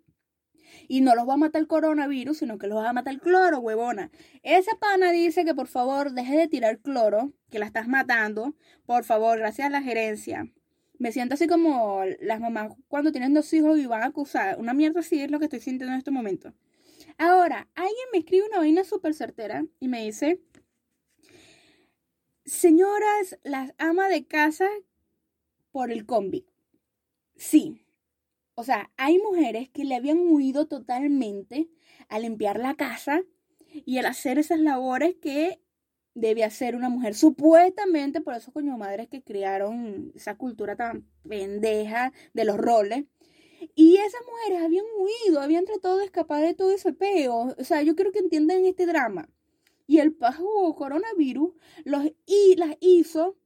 Y 0.88 1.00
no 1.02 1.14
los 1.14 1.28
va 1.28 1.34
a 1.34 1.36
matar 1.36 1.60
el 1.60 1.68
coronavirus, 1.68 2.38
sino 2.38 2.58
que 2.58 2.66
los 2.66 2.78
va 2.78 2.88
a 2.88 2.92
matar 2.92 3.14
el 3.14 3.20
cloro, 3.20 3.60
huevona. 3.60 4.10
Esa 4.42 4.72
pana 4.80 5.12
dice 5.12 5.44
que 5.44 5.54
por 5.54 5.68
favor 5.68 6.12
deje 6.12 6.36
de 6.36 6.48
tirar 6.48 6.80
cloro, 6.80 7.32
que 7.50 7.58
la 7.58 7.66
estás 7.66 7.88
matando. 7.88 8.54
Por 8.86 9.04
favor, 9.04 9.38
gracias 9.38 9.66
a 9.68 9.70
la 9.70 9.82
gerencia. 9.82 10.50
Me 11.02 11.10
siento 11.10 11.34
así 11.34 11.48
como 11.48 12.04
las 12.20 12.38
mamás 12.38 12.74
cuando 12.86 13.10
tienen 13.10 13.34
dos 13.34 13.52
hijos 13.52 13.76
y 13.76 13.86
van 13.86 14.04
a 14.04 14.06
acusar. 14.06 14.60
Una 14.60 14.72
mierda 14.72 15.00
así 15.00 15.20
es 15.20 15.32
lo 15.32 15.40
que 15.40 15.46
estoy 15.46 15.58
sintiendo 15.58 15.92
en 15.92 15.98
este 15.98 16.12
momento. 16.12 16.54
Ahora, 17.18 17.68
alguien 17.74 18.06
me 18.12 18.20
escribe 18.20 18.46
una 18.46 18.58
vaina 18.58 18.84
súper 18.84 19.12
certera 19.12 19.66
y 19.80 19.88
me 19.88 20.04
dice, 20.04 20.40
señoras, 22.44 23.36
las 23.42 23.74
ama 23.78 24.08
de 24.08 24.28
casa 24.28 24.68
por 25.72 25.90
el 25.90 26.06
combi. 26.06 26.46
Sí, 27.34 27.84
o 28.54 28.62
sea, 28.62 28.92
hay 28.96 29.18
mujeres 29.18 29.70
que 29.70 29.84
le 29.84 29.96
habían 29.96 30.20
huido 30.20 30.68
totalmente 30.68 31.68
a 32.10 32.20
limpiar 32.20 32.60
la 32.60 32.76
casa 32.76 33.24
y 33.72 33.98
al 33.98 34.06
hacer 34.06 34.38
esas 34.38 34.60
labores 34.60 35.16
que 35.16 35.60
debe 36.14 36.44
hacer 36.44 36.76
una 36.76 36.88
mujer. 36.88 37.14
Supuestamente 37.14 38.20
por 38.20 38.34
esos 38.34 38.52
coño 38.52 38.76
madres 38.78 39.08
que 39.08 39.22
crearon 39.22 40.12
esa 40.14 40.36
cultura 40.36 40.76
tan 40.76 41.06
pendeja 41.28 42.12
de 42.34 42.44
los 42.44 42.56
roles. 42.56 43.04
Y 43.74 43.96
esas 43.96 44.20
mujeres 44.26 44.64
habían 44.64 44.84
huido, 44.98 45.40
habían 45.40 45.64
tratado 45.64 45.98
de 45.98 46.04
escapar 46.04 46.42
de 46.42 46.54
todo 46.54 46.72
ese 46.72 46.92
peo. 46.92 47.54
O 47.58 47.64
sea, 47.64 47.82
yo 47.82 47.94
quiero 47.94 48.12
que 48.12 48.18
entiendan 48.18 48.64
este 48.64 48.86
drama. 48.86 49.28
Y 49.86 49.98
el 49.98 50.14
pajo 50.14 50.74
coronavirus 50.74 51.54
los, 51.84 52.04
y 52.26 52.56
las 52.56 52.76
hizo 52.80 53.36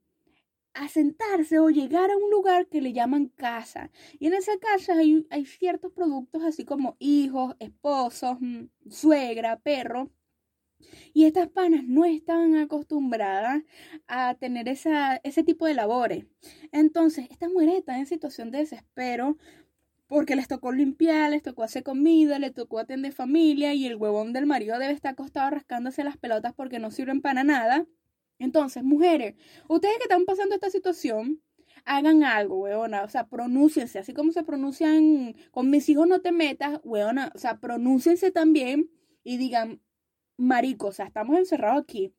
a 0.77 0.89
sentarse 0.89 1.59
o 1.59 1.71
llegar 1.71 2.11
a 2.11 2.17
un 2.17 2.31
lugar 2.31 2.69
que 2.69 2.81
le 2.83 2.93
llaman 2.93 3.29
casa. 3.29 3.91
Y 4.19 4.27
en 4.27 4.35
esa 4.35 4.59
casa 4.59 4.95
hay, 4.95 5.27
hay 5.31 5.47
ciertos 5.47 5.93
productos 5.93 6.43
así 6.43 6.65
como 6.65 6.97
hijos, 6.99 7.57
esposos, 7.59 8.37
mm, 8.41 8.67
suegra, 8.91 9.59
perro. 9.59 10.11
Y 11.13 11.25
estas 11.25 11.49
panas 11.49 11.85
no 11.85 12.05
estaban 12.05 12.57
acostumbradas 12.57 13.63
a 14.07 14.35
tener 14.35 14.69
esa, 14.69 15.17
ese 15.25 15.43
tipo 15.43 15.67
de 15.67 15.75
labores. 15.75 16.27
Entonces, 16.73 17.27
estas 17.31 17.51
mujeres 17.51 17.79
están 17.79 17.99
en 18.01 18.07
situación 18.07 18.51
de 18.51 18.59
desespero 18.59 19.37
porque 20.07 20.37
les 20.37 20.49
tocó 20.49 20.73
limpiar, 20.73 21.31
les 21.31 21.43
tocó 21.43 21.63
hacer 21.63 21.83
comida, 21.83 22.39
les 22.39 22.55
tocó 22.55 22.79
atender 22.79 23.13
familia 23.13 23.75
y 23.75 23.87
el 23.87 23.97
huevón 23.97 24.33
del 24.33 24.47
marido 24.47 24.79
debe 24.79 24.93
estar 24.93 25.13
acostado 25.13 25.51
rascándose 25.51 26.05
las 26.05 26.17
pelotas 26.17 26.53
porque 26.55 26.79
no 26.79 26.91
sirven 26.91 27.21
para 27.23 27.45
nada. 27.45 27.87
Entonces, 28.39 28.85
mujeres, 28.85 29.35
ustedes 29.69 29.97
que 29.97 30.05
están 30.05 30.25
pasando 30.25 30.55
esta 30.55 30.71
situación, 30.71 31.41
hagan 31.85 32.25
algo, 32.25 32.59
weona. 32.59 33.03
O 33.05 33.09
sea, 33.09 33.27
pronúnciense, 33.29 33.99
así 33.99 34.13
como 34.13 34.33
se 34.33 34.43
pronuncian 34.45 35.35
con 35.51 35.71
mis 35.71 35.89
hijos 35.89 36.07
no 36.07 36.21
te 36.21 36.33
metas, 36.33 36.81
weona. 36.85 37.33
O 37.35 37.39
sea, 37.39 37.59
pronúnciense 37.59 38.31
también 38.31 38.91
y 39.25 39.39
digan, 39.39 39.81
marico, 40.37 40.89
o 40.89 40.93
sea, 40.93 41.07
estamos 41.07 41.39
encerrados 41.39 41.83
aquí. 41.83 42.15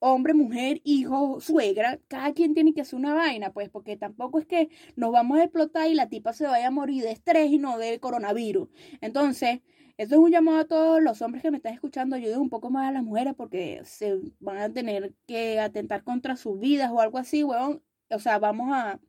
Hombre, 0.00 0.34
mujer, 0.34 0.80
hijo, 0.84 1.40
suegra, 1.40 1.98
cada 2.08 2.32
quien 2.32 2.54
tiene 2.54 2.72
que 2.72 2.82
hacer 2.82 2.98
una 2.98 3.14
vaina, 3.14 3.52
pues, 3.52 3.68
porque 3.68 3.96
tampoco 3.96 4.38
es 4.38 4.46
que 4.46 4.68
nos 4.96 5.10
vamos 5.12 5.38
a 5.38 5.44
explotar 5.44 5.88
y 5.88 5.94
la 5.94 6.08
tipa 6.08 6.32
se 6.32 6.46
vaya 6.46 6.68
a 6.68 6.70
morir 6.70 7.02
de 7.02 7.10
estrés 7.12 7.50
y 7.50 7.58
no 7.58 7.78
de 7.78 7.98
coronavirus. 8.00 8.68
Entonces, 9.00 9.60
esto 9.98 10.14
es 10.14 10.20
un 10.20 10.30
llamado 10.30 10.58
a 10.60 10.64
todos 10.64 11.02
los 11.02 11.20
hombres 11.22 11.42
que 11.42 11.50
me 11.50 11.56
están 11.56 11.74
escuchando, 11.74 12.14
ayuden 12.14 12.38
un 12.38 12.50
poco 12.50 12.70
más 12.70 12.88
a 12.88 12.92
las 12.92 13.02
mujeres 13.02 13.34
porque 13.34 13.82
se 13.84 14.20
van 14.38 14.58
a 14.58 14.72
tener 14.72 15.12
que 15.26 15.58
atentar 15.58 16.04
contra 16.04 16.36
sus 16.36 16.60
vidas 16.60 16.90
o 16.92 17.00
algo 17.00 17.18
así, 17.18 17.42
weón. 17.42 17.82
O 18.10 18.18
sea, 18.20 18.38
vamos 18.38 18.68
a, 18.72 19.00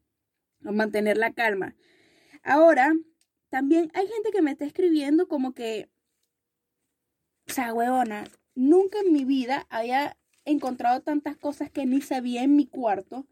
mantener 0.61 1.17
la 1.17 1.31
calma. 1.33 1.75
Ahora, 2.43 2.93
también 3.49 3.91
hay 3.93 4.07
gente 4.07 4.31
que 4.31 4.41
me 4.41 4.51
está 4.51 4.65
escribiendo 4.65 5.27
como 5.27 5.53
que, 5.53 5.89
o 7.47 7.53
sea, 7.53 7.73
weona, 7.73 8.25
nunca 8.59 8.99
en 8.99 9.13
mi 9.13 9.23
vida 9.23 9.65
había 9.69 10.17
encontrado 10.43 11.01
tantas 11.01 11.37
cosas 11.37 11.71
que 11.71 11.85
ni 11.85 12.01
sabía 12.01 12.43
en 12.43 12.55
mi 12.57 12.67
cuarto, 12.67 13.25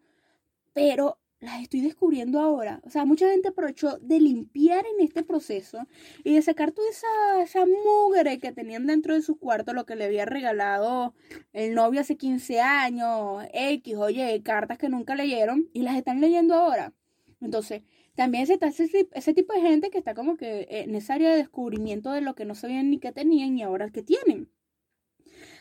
pero 0.73 1.19
las 1.39 1.61
estoy 1.61 1.81
descubriendo 1.81 2.39
ahora. 2.39 2.81
O 2.85 2.89
sea, 2.89 3.03
mucha 3.03 3.29
gente 3.29 3.49
aprovechó 3.49 3.97
de 3.99 4.21
limpiar 4.21 4.85
en 4.85 5.05
este 5.05 5.23
proceso 5.23 5.85
y 6.23 6.33
de 6.33 6.41
sacar 6.41 6.71
toda 6.71 6.89
esa, 6.89 7.43
esa 7.43 7.65
mugre 7.65 8.39
que 8.39 8.53
tenían 8.53 8.87
dentro 8.87 9.13
de 9.13 9.21
su 9.21 9.37
cuarto, 9.37 9.73
lo 9.73 9.85
que 9.85 9.97
le 9.97 10.05
había 10.05 10.25
regalado 10.25 11.13
el 11.51 11.75
novio 11.75 12.01
hace 12.01 12.15
15 12.15 12.61
años, 12.61 13.43
X, 13.53 13.95
oye, 13.97 14.41
cartas 14.43 14.77
que 14.77 14.89
nunca 14.89 15.13
leyeron 15.15 15.69
y 15.73 15.81
las 15.81 15.97
están 15.97 16.21
leyendo 16.21 16.55
ahora. 16.55 16.93
Entonces, 17.41 17.83
también 18.15 18.49
está 18.49 18.67
ese, 18.67 19.09
ese 19.11 19.33
tipo 19.33 19.53
de 19.53 19.61
gente 19.61 19.91
que 19.91 19.97
está 19.97 20.15
como 20.15 20.37
que 20.37 20.67
en 20.69 20.95
esa 20.95 21.15
área 21.15 21.31
de 21.31 21.37
descubrimiento 21.37 22.11
de 22.11 22.21
lo 22.21 22.33
que 22.33 22.45
no 22.45 22.55
sabían 22.55 22.89
ni 22.89 22.97
que 22.99 23.11
tenían 23.11 23.57
y 23.57 23.63
ahora 23.63 23.91
que 23.91 24.01
tienen. 24.01 24.49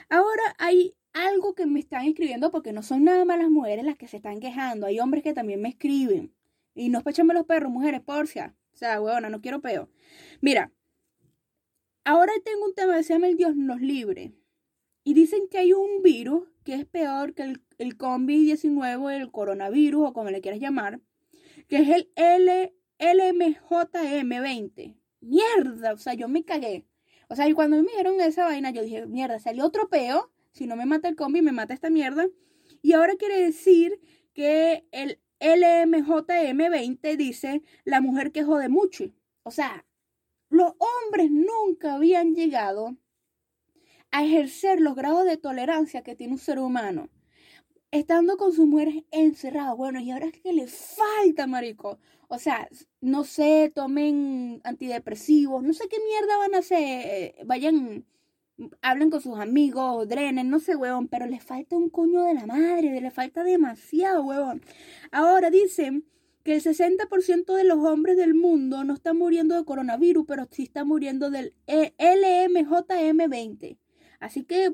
Ahora 0.09 0.43
hay 0.59 0.95
algo 1.13 1.55
que 1.55 1.67
me 1.67 1.81
están 1.81 2.07
escribiendo 2.07 2.51
porque 2.51 2.73
no 2.73 2.83
son 2.83 3.05
nada 3.05 3.25
más 3.25 3.39
las 3.39 3.51
mujeres 3.51 3.85
las 3.85 3.97
que 3.97 4.07
se 4.07 4.19
están 4.19 4.41
quejando. 4.41 4.87
Hay 4.87 5.01
hombres 5.01 5.23
que 5.23 5.33
también 5.33 5.61
me 5.61 5.71
escriben. 5.71 6.35
Y 6.75 6.91
no 6.91 6.99
espéchame 6.99 7.35
los 7.35 7.47
perros, 7.47 7.73
mujeres, 7.73 8.03
porcia. 8.03 8.55
O 8.75 8.77
sea, 8.77 9.01
huevona, 9.01 9.31
no 9.31 9.41
quiero 9.41 9.61
peo. 9.61 9.89
Mira, 10.41 10.71
ahora 12.05 12.33
tengo 12.45 12.67
un 12.67 12.75
tema 12.75 12.97
que 12.97 13.03
se 13.03 13.15
llama 13.15 13.29
el 13.29 13.37
Dios 13.37 13.57
nos 13.57 13.81
libre. 13.81 14.35
Y 15.03 15.15
dicen 15.15 15.49
que 15.51 15.59
hay 15.59 15.73
un 15.73 16.03
virus 16.03 16.49
que 16.65 16.75
es 16.75 16.85
peor 16.85 17.33
que 17.33 17.45
el, 17.45 17.63
el 17.79 17.97
COVID-19, 17.97 19.11
el 19.13 19.31
coronavirus 19.31 20.09
o 20.09 20.13
como 20.13 20.31
le 20.31 20.41
quieras 20.41 20.61
llamar, 20.61 21.01
que 21.69 21.79
es 21.79 21.89
el 21.89 22.11
L, 22.17 22.75
LMJM20. 22.99 24.97
Mierda, 25.21 25.93
o 25.95 25.99
sea, 25.99 26.15
yo 26.15 26.29
me 26.29 26.45
cagué. 26.45 26.85
O 27.29 27.37
sea, 27.37 27.49
y 27.49 27.53
cuando 27.53 27.77
me 27.77 27.83
dijeron 27.83 28.21
esa 28.21 28.45
vaina, 28.45 28.71
yo 28.71 28.83
dije, 28.83 29.07
mierda, 29.07 29.39
salió 29.39 29.65
otro 29.65 29.89
peo 29.89 30.31
si 30.57 30.67
no 30.67 30.75
me 30.75 30.87
mata 30.87 31.09
el 31.09 31.17
combi, 31.17 31.43
me 31.43 31.53
mata 31.53 31.75
esta 31.75 31.91
mierda. 31.91 32.29
Y 32.81 32.95
ahora 32.95 33.15
quiere 33.19 33.39
decir 33.39 34.01
que 34.33 34.87
el 34.91 35.21
LMJM20 35.39 37.17
dice 37.17 37.63
la 37.85 38.01
mujer 38.01 38.33
que 38.33 38.43
jode 38.43 38.71
mucho. 38.71 39.13
O 39.43 39.51
sea, 39.51 39.85
los 40.49 40.73
hombres 40.79 41.31
nunca 41.31 41.95
habían 41.95 42.35
llegado 42.35 42.97
a 44.11 44.25
ejercer 44.25 44.81
los 44.81 44.95
grados 44.95 45.27
de 45.27 45.37
tolerancia 45.37 46.03
que 46.03 46.17
tiene 46.17 46.33
un 46.33 46.39
ser 46.39 46.59
humano. 46.59 47.11
Estando 47.91 48.39
con 48.39 48.55
sus 48.55 48.67
mujeres 48.67 49.05
encerradas. 49.11 49.77
Bueno, 49.77 50.01
y 50.01 50.11
ahora 50.11 50.27
es 50.27 50.41
que 50.41 50.55
le 50.55 50.69
falta, 50.69 51.47
marico. 51.47 51.99
O 52.29 52.39
sea, 52.39 52.69
no 53.01 53.25
sé, 53.25 53.73
tomen 53.75 54.61
antidepresivos, 54.65 55.63
no 55.63 55.73
sé 55.73 55.89
qué 55.89 55.97
mierda 56.05 56.39
van 56.39 56.55
a 56.55 56.59
hacer. 56.59 56.79
Eh, 56.81 57.35
vayan 57.45 58.05
hablen 58.83 59.11
con 59.11 59.21
sus 59.21 59.39
amigos, 59.39 60.09
drenen, 60.09 60.51
no 60.51 60.61
sé, 60.61 60.77
huevón, 60.77 61.09
pero 61.09 61.27
le 61.27 61.41
falta 61.41 61.77
un 61.77 61.91
coño 61.91 62.23
de 62.25 62.35
la 62.35 62.47
madre, 62.47 63.01
le 63.01 63.11
falta 63.11 63.45
demasiado, 63.45 64.25
huevón. 64.25 64.63
Ahora 65.11 65.51
dicen 65.51 66.07
que 66.43 66.55
el 66.55 66.63
60% 66.63 67.55
de 67.55 67.65
los 67.65 67.79
hombres 67.79 68.17
del 68.17 68.35
mundo 68.35 68.85
no 68.85 68.95
están 68.95 69.19
muriendo 69.19 69.57
de 69.57 69.65
coronavirus, 69.65 70.25
pero 70.27 70.47
sí 70.51 70.65
están 70.65 70.89
muriendo 70.89 71.31
del 71.31 71.55
e 71.67 71.95
LMJM20. 71.99 73.79
Así 74.21 74.45
que, 74.45 74.73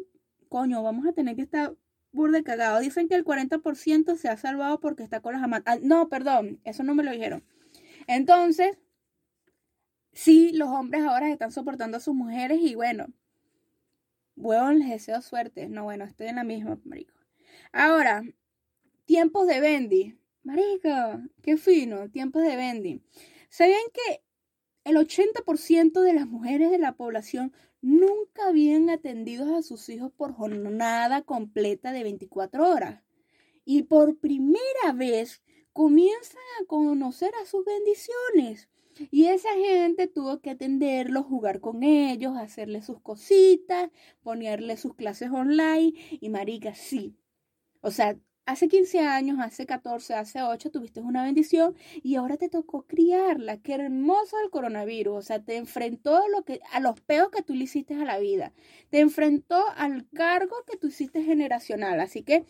coño, 0.48 0.82
vamos 0.82 1.06
a 1.06 1.12
tener 1.12 1.34
que 1.34 1.42
estar 1.42 1.74
burde 2.12 2.44
cagado. 2.44 2.80
Dicen 2.80 3.08
que 3.08 3.14
el 3.14 3.24
40% 3.24 4.16
se 4.16 4.28
ha 4.28 4.36
salvado 4.36 4.80
porque 4.80 5.02
está 5.02 5.20
con 5.20 5.34
las 5.34 5.42
amantes. 5.42 5.74
Ah, 5.74 5.78
no, 5.82 6.08
perdón, 6.08 6.60
eso 6.64 6.82
no 6.82 6.94
me 6.94 7.02
lo 7.02 7.10
dijeron. 7.10 7.44
Entonces, 8.06 8.78
sí, 10.12 10.52
los 10.52 10.68
hombres 10.68 11.02
ahora 11.02 11.30
están 11.30 11.52
soportando 11.52 11.96
a 11.96 12.00
sus 12.00 12.14
mujeres 12.14 12.60
y 12.60 12.74
bueno, 12.74 13.06
huevón, 14.36 14.78
les 14.78 14.90
deseo 14.90 15.20
suerte. 15.22 15.68
No, 15.68 15.84
bueno, 15.84 16.04
estoy 16.04 16.28
en 16.28 16.36
la 16.36 16.44
misma, 16.44 16.78
marico. 16.84 17.14
Ahora, 17.72 18.22
tiempos 19.04 19.46
de 19.46 19.60
Bendy. 19.60 20.18
Marico, 20.44 21.20
qué 21.42 21.56
fino, 21.56 22.10
tiempos 22.10 22.42
de 22.42 22.56
Bendy. 22.56 23.02
¿Sabían 23.48 23.82
que 23.92 24.22
el 24.84 24.96
80% 24.96 26.02
de 26.02 26.12
las 26.14 26.26
mujeres 26.26 26.70
de 26.70 26.78
la 26.78 26.92
población 26.96 27.52
nunca 27.82 28.48
habían 28.48 28.88
atendido 28.88 29.56
a 29.56 29.62
sus 29.62 29.88
hijos 29.88 30.10
por 30.16 30.32
jornada 30.32 31.22
completa 31.22 31.92
de 31.92 32.02
24 32.04 32.70
horas? 32.70 33.02
Y 33.64 33.82
por 33.82 34.16
primera 34.16 34.92
vez 34.94 35.42
comienzan 35.72 36.42
a 36.60 36.66
conocer 36.66 37.32
a 37.42 37.46
sus 37.46 37.64
bendiciones. 37.64 38.68
Y 39.10 39.26
esa 39.26 39.52
gente 39.54 40.06
tuvo 40.06 40.40
que 40.40 40.50
atenderlos, 40.50 41.26
jugar 41.26 41.60
con 41.60 41.82
ellos, 41.82 42.36
hacerle 42.36 42.82
sus 42.82 43.00
cositas, 43.00 43.90
ponerle 44.22 44.76
sus 44.76 44.94
clases 44.94 45.30
online. 45.30 45.94
Y 46.20 46.28
marica, 46.28 46.74
sí. 46.74 47.16
O 47.80 47.90
sea, 47.90 48.18
hace 48.44 48.68
15 48.68 49.00
años, 49.00 49.38
hace 49.40 49.66
14, 49.66 50.14
hace 50.14 50.42
8 50.42 50.70
tuviste 50.70 51.00
una 51.00 51.24
bendición 51.24 51.74
y 52.02 52.16
ahora 52.16 52.36
te 52.36 52.48
tocó 52.48 52.82
criarla. 52.86 53.58
Qué 53.58 53.74
hermoso 53.74 54.36
el 54.42 54.50
coronavirus. 54.50 55.16
O 55.16 55.22
sea, 55.22 55.42
te 55.42 55.56
enfrentó 55.56 56.16
a, 56.16 56.80
los 56.80 57.00
peos 57.00 57.30
que 57.30 57.42
tú 57.42 57.54
le 57.54 57.64
hiciste 57.64 57.94
a 57.94 58.04
la 58.04 58.18
vida. 58.18 58.52
Te 58.90 59.00
enfrentó 59.00 59.62
al 59.76 60.08
cargo 60.10 60.56
que 60.66 60.76
tú 60.76 60.88
hiciste 60.88 61.22
generacional. 61.22 62.00
Así 62.00 62.22
que 62.22 62.46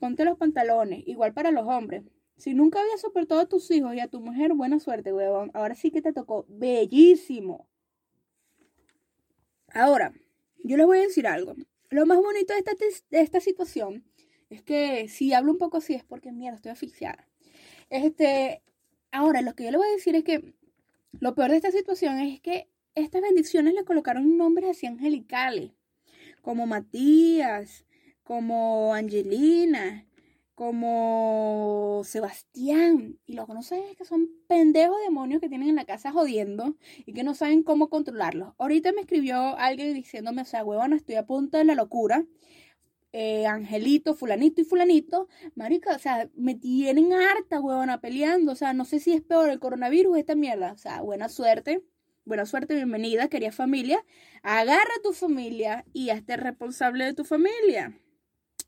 ponte 0.00 0.24
los 0.24 0.36
pantalones. 0.36 1.06
Igual 1.06 1.32
para 1.32 1.50
los 1.50 1.66
hombres. 1.66 2.04
Si 2.36 2.52
nunca 2.54 2.80
habías 2.80 3.00
soportado 3.00 3.40
a 3.40 3.48
tus 3.48 3.70
hijos 3.70 3.94
y 3.94 4.00
a 4.00 4.08
tu 4.08 4.20
mujer, 4.20 4.52
buena 4.52 4.78
suerte, 4.78 5.12
huevón. 5.12 5.50
Ahora 5.54 5.74
sí 5.74 5.90
que 5.90 6.02
te 6.02 6.12
tocó. 6.12 6.44
Bellísimo. 6.48 7.68
Ahora, 9.72 10.12
yo 10.62 10.76
les 10.76 10.86
voy 10.86 10.98
a 10.98 11.02
decir 11.02 11.26
algo. 11.26 11.54
Lo 11.88 12.04
más 12.04 12.18
bonito 12.18 12.52
de 12.52 12.58
esta, 12.58 12.72
de 13.10 13.20
esta 13.20 13.40
situación 13.40 14.04
es 14.50 14.62
que 14.62 15.08
si 15.08 15.32
hablo 15.32 15.52
un 15.52 15.58
poco 15.58 15.78
así 15.78 15.94
es 15.94 16.04
porque, 16.04 16.32
mierda, 16.32 16.56
estoy 16.56 16.72
asfixiada. 16.72 17.28
Este, 17.90 18.62
ahora, 19.10 19.42
lo 19.42 19.54
que 19.54 19.64
yo 19.64 19.70
le 19.70 19.78
voy 19.78 19.88
a 19.88 19.92
decir 19.92 20.14
es 20.14 20.24
que 20.24 20.54
lo 21.20 21.34
peor 21.34 21.50
de 21.50 21.56
esta 21.56 21.70
situación 21.70 22.18
es 22.18 22.40
que 22.40 22.68
estas 22.94 23.22
bendiciones 23.22 23.74
le 23.74 23.84
colocaron 23.84 24.36
nombres 24.36 24.70
así 24.70 24.86
angelicales, 24.86 25.72
como 26.42 26.66
Matías, 26.66 27.84
como 28.22 28.94
Angelina, 28.94 30.06
como 30.54 32.02
Sebastián. 32.04 33.18
Y 33.26 33.34
lo 33.34 33.46
que 33.46 33.54
no 33.54 33.60
es 33.60 33.96
que 33.96 34.04
son 34.04 34.30
pendejos 34.48 34.96
demonios 35.04 35.40
que 35.40 35.48
tienen 35.48 35.68
en 35.68 35.76
la 35.76 35.84
casa 35.84 36.10
jodiendo 36.10 36.76
y 37.04 37.12
que 37.12 37.22
no 37.22 37.34
saben 37.34 37.62
cómo 37.62 37.88
controlarlos. 37.88 38.54
Ahorita 38.58 38.92
me 38.92 39.02
escribió 39.02 39.56
alguien 39.58 39.94
diciéndome, 39.94 40.42
o 40.42 40.46
sea, 40.46 40.64
huevón, 40.64 40.94
estoy 40.94 41.16
a 41.16 41.26
punto 41.26 41.58
de 41.58 41.64
la 41.64 41.74
locura. 41.74 42.24
Eh, 43.18 43.46
Angelito, 43.46 44.14
fulanito 44.14 44.60
y 44.60 44.64
fulanito, 44.64 45.26
marica, 45.54 45.96
o 45.96 45.98
sea, 45.98 46.28
me 46.34 46.54
tienen 46.54 47.14
harta, 47.14 47.62
huevona, 47.62 47.98
peleando, 47.98 48.52
o 48.52 48.54
sea, 48.54 48.74
no 48.74 48.84
sé 48.84 49.00
si 49.00 49.14
es 49.14 49.22
peor 49.22 49.48
el 49.48 49.58
coronavirus 49.58 50.18
esta 50.18 50.34
mierda, 50.34 50.72
o 50.72 50.76
sea, 50.76 51.00
buena 51.00 51.30
suerte, 51.30 51.82
buena 52.26 52.44
suerte, 52.44 52.74
bienvenida, 52.74 53.28
querida 53.28 53.52
familia, 53.52 54.04
agarra 54.42 54.90
a 54.98 55.02
tu 55.02 55.14
familia 55.14 55.86
y 55.94 56.10
hazte 56.10 56.36
responsable 56.36 57.06
de 57.06 57.14
tu 57.14 57.24
familia. 57.24 57.98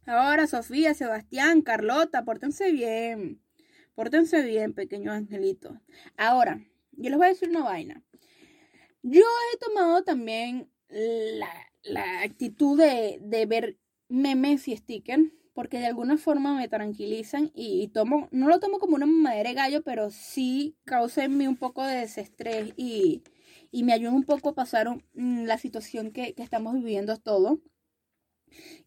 Ahora, 0.07 0.47
Sofía, 0.47 0.95
Sebastián, 0.95 1.61
Carlota, 1.61 2.25
pórtense 2.25 2.73
bien, 2.73 3.43
pórtense 3.95 4.41
bien, 4.41 4.73
pequeños 4.73 5.15
angelitos. 5.15 5.77
Ahora, 6.17 6.67
yo 6.93 7.11
les 7.11 7.19
voy 7.19 7.27
a 7.27 7.31
decir 7.31 7.51
una 7.51 7.65
vaina. 7.65 8.03
Yo 9.03 9.27
he 9.53 9.59
tomado 9.59 10.05
también 10.05 10.71
la, 10.89 11.53
la 11.83 12.23
actitud 12.23 12.79
de, 12.79 13.19
de 13.21 13.45
ver 13.45 13.77
memes 14.09 14.69
y 14.69 14.77
stickers 14.77 15.31
porque 15.59 15.81
de 15.81 15.87
alguna 15.87 16.19
forma 16.19 16.55
me 16.55 16.69
tranquilizan 16.69 17.51
y, 17.53 17.89
tomo, 17.89 18.29
no 18.31 18.47
lo 18.47 18.61
tomo 18.61 18.79
como 18.79 18.95
una 18.95 19.07
madera 19.07 19.49
de 19.49 19.57
gallo, 19.57 19.83
pero 19.83 20.13
sí 20.13 20.77
causa 20.85 21.25
en 21.25 21.37
mí 21.37 21.49
un 21.49 21.57
poco 21.57 21.85
de 21.85 21.97
desestrés 21.97 22.73
y, 22.77 23.25
y 23.73 23.83
me 23.83 23.93
ayuda 23.93 24.13
un 24.13 24.23
poco 24.23 24.51
a 24.51 24.55
pasar 24.55 24.89
mm, 25.15 25.47
la 25.47 25.59
situación 25.59 26.13
que, 26.13 26.33
que, 26.35 26.45
estamos 26.45 26.75
viviendo 26.75 27.17
todo. 27.17 27.61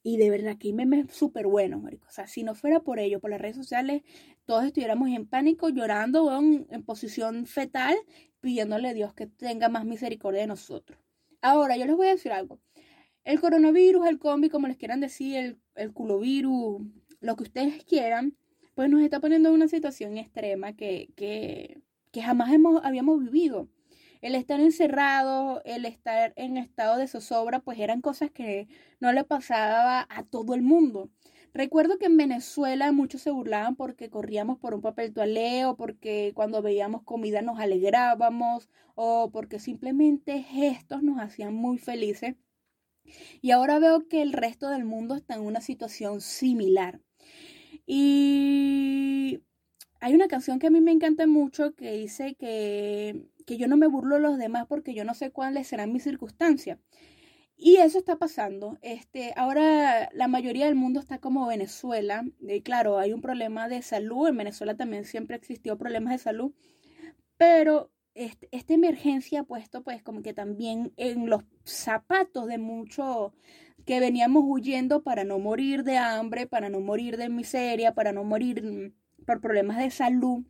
Y 0.02 0.16
de 0.16 0.30
verdad 0.30 0.58
que 0.58 0.72
memes 0.72 1.12
súper 1.14 1.46
buenos, 1.46 1.82
marico. 1.82 2.08
O 2.08 2.12
sea, 2.12 2.26
si 2.28 2.42
no 2.44 2.56
fuera 2.56 2.80
por 2.80 3.00
ello, 3.00 3.20
por 3.20 3.32
las 3.32 3.42
redes 3.42 3.58
sociales, 3.58 4.04
todos 4.46 4.64
estuviéramos 4.64 5.10
en 5.10 5.28
pánico, 5.28 5.68
llorando, 5.68 6.40
en, 6.40 6.68
en 6.70 6.84
posición 6.84 7.48
fetal, 7.48 7.98
pidiéndole 8.40 8.88
a 8.88 8.94
Dios 8.94 9.14
que 9.14 9.28
tenga 9.28 9.68
más 9.68 9.84
misericordia 9.84 10.40
de 10.40 10.48
nosotros. 10.48 10.98
Ahora, 11.42 11.76
yo 11.76 11.86
les 11.86 11.98
voy 11.98 12.08
a 12.08 12.12
decir 12.12 12.32
algo. 12.32 12.62
El 13.24 13.40
coronavirus, 13.40 14.08
el 14.08 14.20
combi, 14.20 14.50
como 14.50 14.68
les 14.68 14.78
quieran 14.78 15.00
decir, 15.00 15.36
el, 15.38 15.60
el 15.76 15.94
culovirus, 15.94 16.82
lo 17.20 17.36
que 17.36 17.44
ustedes 17.44 17.84
quieran, 17.86 18.36
pues 18.76 18.90
nos 18.90 19.02
está 19.02 19.20
poniendo 19.20 19.50
en 19.50 19.56
una 19.56 19.68
situación 19.68 20.18
extrema 20.18 20.74
que, 20.74 21.10
que, 21.16 21.82
que 22.12 22.22
jamás 22.22 22.52
hemos, 22.52 22.84
habíamos 22.84 23.24
vivido. 23.24 23.68
El 24.22 24.36
estar 24.36 24.60
encerrado, 24.60 25.62
el 25.66 25.86
estar 25.86 26.34
en 26.36 26.58
estado 26.58 26.98
de 26.98 27.08
zozobra, 27.08 27.60
pues 27.60 27.80
eran 27.80 28.02
cosas 28.02 28.32
que 28.32 28.68
no 29.00 29.12
le 29.14 29.24
pasaba 29.24 30.06
a 30.10 30.24
todo 30.24 30.54
el 30.54 30.62
mundo. 30.62 31.10
Recuerdo 31.54 31.98
que 31.98 32.06
en 32.06 32.18
Venezuela 32.18 32.92
muchos 32.92 33.22
se 33.22 33.32
burlaban 33.32 33.76
porque 33.76 34.10
corríamos 34.10 34.58
por 34.58 34.74
un 34.74 34.82
papel 34.82 35.14
toalé 35.14 35.66
o 35.66 35.76
porque 35.76 36.32
cuando 36.34 36.62
veíamos 36.62 37.04
comida 37.04 37.42
nos 37.42 37.60
alegrábamos 37.60 38.70
o 38.96 39.32
porque 39.32 39.60
simplemente 39.60 40.44
gestos 40.44 41.04
nos 41.04 41.20
hacían 41.20 41.54
muy 41.54 41.78
felices. 41.78 42.36
Y 43.42 43.52
ahora 43.52 43.80
veo 43.80 44.08
que 44.08 44.22
el 44.22 44.34
resto 44.34 44.70
del 44.70 44.86
mundo 44.86 45.16
está 45.16 45.36
en 45.36 45.42
una 45.42 45.62
situación 45.62 46.22
similar. 46.22 47.02
Y 47.86 49.42
hay 50.00 50.14
una 50.16 50.28
canción 50.28 50.60
que 50.60 50.68
a 50.68 50.72
mí 50.72 50.82
me 50.82 50.92
encanta 50.92 51.28
mucho 51.28 51.76
que 51.76 51.92
dice 51.94 52.36
que, 52.36 53.28
que 53.46 53.58
yo 53.58 53.68
no 53.68 53.78
me 53.78 53.88
burlo 53.88 54.16
de 54.16 54.22
los 54.22 54.38
demás 54.38 54.66
porque 54.68 54.94
yo 54.94 55.06
no 55.06 55.14
sé 55.14 55.32
cuáles 55.32 55.68
serán 55.68 55.94
mis 55.94 56.04
circunstancias. 56.04 56.80
Y 57.64 57.78
eso 57.78 58.00
está 58.00 58.18
pasando. 58.18 58.80
Este, 58.82 59.34
ahora 59.36 60.10
la 60.14 60.28
mayoría 60.28 60.66
del 60.66 60.74
mundo 60.74 61.00
está 61.00 61.20
como 61.20 61.46
Venezuela. 61.46 62.26
Y 62.40 62.62
claro, 62.62 62.98
hay 62.98 63.14
un 63.14 63.22
problema 63.22 63.68
de 63.68 63.84
salud. 63.84 64.28
En 64.28 64.38
Venezuela 64.38 64.76
también 64.76 65.06
siempre 65.06 65.36
existió 65.36 65.78
problemas 65.78 66.14
de 66.14 66.18
salud. 66.18 66.54
Pero 67.38 67.92
este, 68.14 68.50
esta 68.52 68.74
emergencia 68.74 69.42
ha 69.42 69.44
puesto 69.44 69.84
pues 69.84 70.04
como 70.04 70.22
que 70.22 70.34
también 70.34 70.94
en 70.98 71.30
los 71.30 71.44
zapatos 71.64 72.48
de 72.48 72.58
muchos 72.58 73.32
que 73.86 74.00
veníamos 74.00 74.44
huyendo 74.46 75.02
para 75.04 75.24
no 75.24 75.40
morir 75.40 75.84
de 75.84 75.98
hambre, 75.98 76.48
para 76.48 76.70
no 76.70 76.80
morir 76.82 77.18
de 77.18 77.30
miseria, 77.30 77.94
para 77.94 78.12
no 78.12 78.24
morir 78.24 78.64
mm, 78.64 79.26
por 79.26 79.42
problemas 79.42 79.78
de 79.78 79.92
salud 79.92 80.44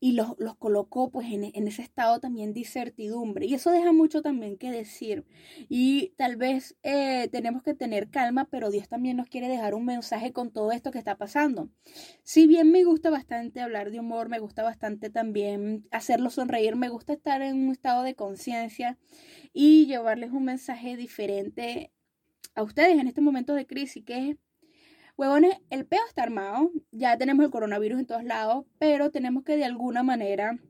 y 0.00 0.12
los, 0.12 0.34
los 0.38 0.56
colocó 0.56 1.10
pues 1.10 1.28
en, 1.32 1.44
en, 1.44 1.68
ese 1.68 1.82
estado 1.82 2.20
también 2.20 2.52
de 2.52 2.60
incertidumbre. 2.60 3.46
Y 3.46 3.54
eso 3.54 3.70
deja 3.70 3.92
mucho 3.92 4.22
también 4.22 4.56
que 4.56 4.70
decir. 4.70 5.24
Y 5.68 6.12
tal 6.16 6.36
vez 6.36 6.76
eh, 6.82 7.28
tenemos 7.32 7.62
que 7.62 7.74
tener 7.74 8.08
calma, 8.08 8.46
pero 8.50 8.70
Dios 8.70 8.88
también 8.88 9.16
nos 9.16 9.28
quiere 9.28 9.48
dejar 9.48 9.74
un 9.74 9.84
mensaje 9.84 10.32
con 10.32 10.52
todo 10.52 10.70
esto 10.72 10.92
que 10.92 10.98
está 10.98 11.16
pasando. 11.16 11.68
Si 12.22 12.46
bien 12.46 12.70
me 12.70 12.84
gusta 12.84 13.10
bastante 13.10 13.60
hablar 13.60 13.90
de 13.90 14.00
humor, 14.00 14.28
me 14.28 14.38
gusta 14.38 14.62
bastante 14.62 15.10
también 15.10 15.86
hacerlo 15.90 16.30
sonreír, 16.30 16.76
me 16.76 16.88
gusta 16.88 17.12
estar 17.12 17.42
en 17.42 17.56
un 17.56 17.72
estado 17.72 18.02
de 18.04 18.14
conciencia 18.14 18.98
y 19.52 19.86
llevarles 19.86 20.30
un 20.30 20.44
mensaje 20.44 20.96
diferente 20.96 21.92
a 22.54 22.62
ustedes 22.62 22.98
en 22.98 23.08
este 23.08 23.20
momento 23.20 23.54
de 23.54 23.66
crisis, 23.66 24.04
que 24.04 24.30
es 24.30 24.36
Huevones, 25.18 25.56
el 25.70 25.84
peo 25.84 25.98
está 26.06 26.22
armado, 26.22 26.70
ya 26.92 27.18
tenemos 27.18 27.44
el 27.44 27.50
coronavirus 27.50 27.98
en 27.98 28.06
todos 28.06 28.22
lados, 28.22 28.66
pero 28.78 29.10
tenemos 29.10 29.42
que 29.42 29.56
de 29.56 29.64
alguna 29.64 30.04
manera 30.04 30.60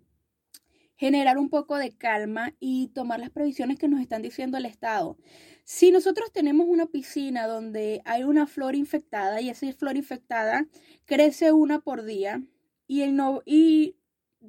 generar 0.97 1.37
un 1.37 1.51
poco 1.51 1.77
de 1.77 1.95
calma 1.95 2.55
y 2.59 2.89
tomar 2.95 3.21
las 3.21 3.29
previsiones 3.29 3.79
que 3.79 3.89
nos 3.89 4.01
están 4.01 4.23
diciendo 4.23 4.57
el 4.57 4.65
Estado. 4.65 5.19
Si 5.65 5.91
nosotros 5.91 6.33
tenemos 6.33 6.67
una 6.67 6.87
piscina 6.87 7.47
donde 7.47 8.01
hay 8.07 8.25
una 8.25 8.47
flor 8.47 8.75
infectada 8.75 9.43
y 9.43 9.51
esa 9.51 9.71
flor 9.75 9.99
infectada 9.99 10.67
crece 11.05 11.53
una 11.53 11.81
por 11.81 12.05
día 12.05 12.43
y, 12.87 13.97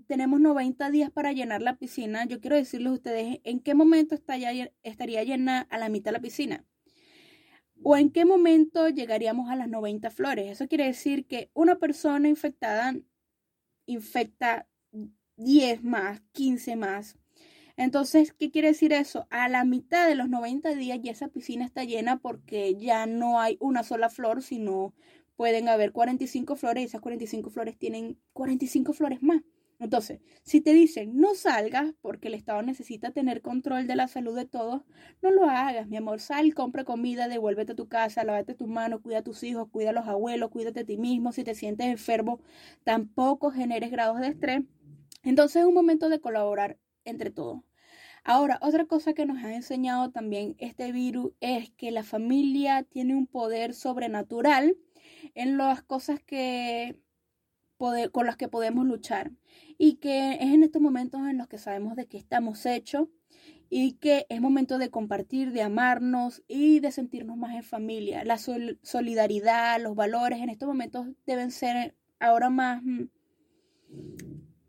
tenemos 0.07 0.39
90 0.39 0.91
días 0.91 1.11
para 1.11 1.33
llenar 1.33 1.61
la 1.61 1.75
piscina, 1.75 2.23
yo 2.23 2.39
quiero 2.39 2.55
decirles 2.55 2.91
a 2.91 2.93
ustedes 2.93 3.39
en 3.43 3.59
qué 3.59 3.73
momento 3.73 4.15
estaría 4.15 5.23
llena 5.25 5.67
a 5.69 5.77
la 5.77 5.89
mitad 5.89 6.13
la 6.13 6.21
piscina 6.21 6.65
o 7.83 7.97
en 7.97 8.11
qué 8.11 8.25
momento 8.25 8.89
llegaríamos 8.89 9.49
a 9.49 9.55
las 9.55 9.69
90 9.69 10.11
flores. 10.11 10.51
Eso 10.51 10.67
quiere 10.67 10.85
decir 10.85 11.25
que 11.25 11.49
una 11.53 11.77
persona 11.77 12.27
infectada 12.27 12.95
infecta 13.85 14.67
10 15.37 15.83
más, 15.83 16.21
15 16.33 16.75
más. 16.75 17.17
Entonces, 17.77 18.33
¿qué 18.33 18.51
quiere 18.51 18.69
decir 18.69 18.91
eso? 18.91 19.25
A 19.29 19.47
la 19.47 19.63
mitad 19.63 20.07
de 20.07 20.15
los 20.15 20.27
90 20.29 20.75
días 20.75 20.99
ya 21.01 21.11
esa 21.11 21.29
piscina 21.29 21.65
está 21.65 21.85
llena 21.85 22.17
porque 22.17 22.75
ya 22.75 23.05
no 23.05 23.39
hay 23.39 23.57
una 23.61 23.83
sola 23.83 24.09
flor, 24.09 24.41
sino 24.43 24.93
pueden 25.37 25.69
haber 25.69 25.93
45 25.93 26.57
flores 26.57 26.81
y 26.83 26.85
esas 26.87 26.99
45 26.99 27.49
flores 27.49 27.77
tienen 27.77 28.19
45 28.33 28.91
flores 28.91 29.23
más. 29.23 29.41
Entonces, 29.79 30.19
si 30.43 30.59
te 30.59 30.73
dicen 30.73 31.17
no 31.19 31.35
salgas 31.35 31.93
porque 32.01 32.27
el 32.27 32.33
Estado 32.33 32.61
necesita 32.61 33.11
tener 33.11 33.41
control 33.41 33.87
de 33.87 33.95
la 33.95 34.09
salud 34.09 34.35
de 34.35 34.45
todos, 34.45 34.83
no 35.21 35.31
lo 35.31 35.45
hagas, 35.45 35.87
mi 35.87 35.95
amor. 35.95 36.19
Sal, 36.19 36.53
compra 36.53 36.83
comida, 36.83 37.29
devuélvete 37.29 37.71
a 37.71 37.75
tu 37.75 37.87
casa, 37.87 38.25
lávate 38.25 38.55
tus 38.55 38.67
manos, 38.67 38.99
cuida 39.01 39.19
a 39.19 39.23
tus 39.23 39.41
hijos, 39.43 39.69
cuida 39.71 39.91
a 39.91 39.93
los 39.93 40.07
abuelos, 40.07 40.49
cuídate 40.49 40.81
a 40.81 40.85
ti 40.85 40.97
mismo. 40.97 41.31
Si 41.31 41.45
te 41.45 41.55
sientes 41.55 41.87
enfermo, 41.87 42.41
tampoco 42.83 43.51
generes 43.51 43.89
grados 43.89 44.19
de 44.19 44.27
estrés. 44.27 44.61
Entonces 45.23 45.61
es 45.61 45.67
un 45.67 45.73
momento 45.73 46.09
de 46.09 46.19
colaborar 46.19 46.77
entre 47.05 47.31
todos. 47.31 47.61
Ahora, 48.25 48.59
otra 48.61 48.85
cosa 48.85 49.13
que 49.13 49.25
nos 49.25 49.43
ha 49.43 49.55
enseñado 49.55 50.11
también 50.11 50.55
este 50.59 50.91
virus 50.91 51.31
es 51.39 51.71
que 51.71 51.91
la 51.91 52.03
familia 52.03 52.83
tiene 52.83 53.15
un 53.15 53.27
poder 53.27 53.73
sobrenatural 53.73 54.77
en 55.35 55.57
las 55.57 55.83
cosas 55.83 56.19
que 56.21 56.99
con 58.11 58.25
las 58.25 58.35
que 58.35 58.49
podemos 58.49 58.85
luchar 58.85 59.31
y 59.79 59.95
que 59.95 60.33
es 60.33 60.53
en 60.53 60.61
estos 60.61 60.81
momentos 60.81 61.21
en 61.21 61.37
los 61.37 61.47
que 61.47 61.57
sabemos 61.57 61.95
de 61.95 62.05
qué 62.05 62.17
estamos 62.17 62.65
hechos 62.65 63.07
y 63.69 63.93
que 63.93 64.25
es 64.27 64.41
momento 64.41 64.77
de 64.77 64.89
compartir, 64.89 65.53
de 65.53 65.61
amarnos 65.61 66.43
y 66.49 66.81
de 66.81 66.91
sentirnos 66.91 67.37
más 67.37 67.55
en 67.55 67.63
familia. 67.63 68.25
La 68.25 68.37
solidaridad, 68.37 69.81
los 69.81 69.95
valores 69.95 70.41
en 70.41 70.49
estos 70.49 70.67
momentos 70.67 71.07
deben 71.25 71.51
ser 71.51 71.95
ahora 72.19 72.49
más 72.49 72.83
mm, 72.83 73.05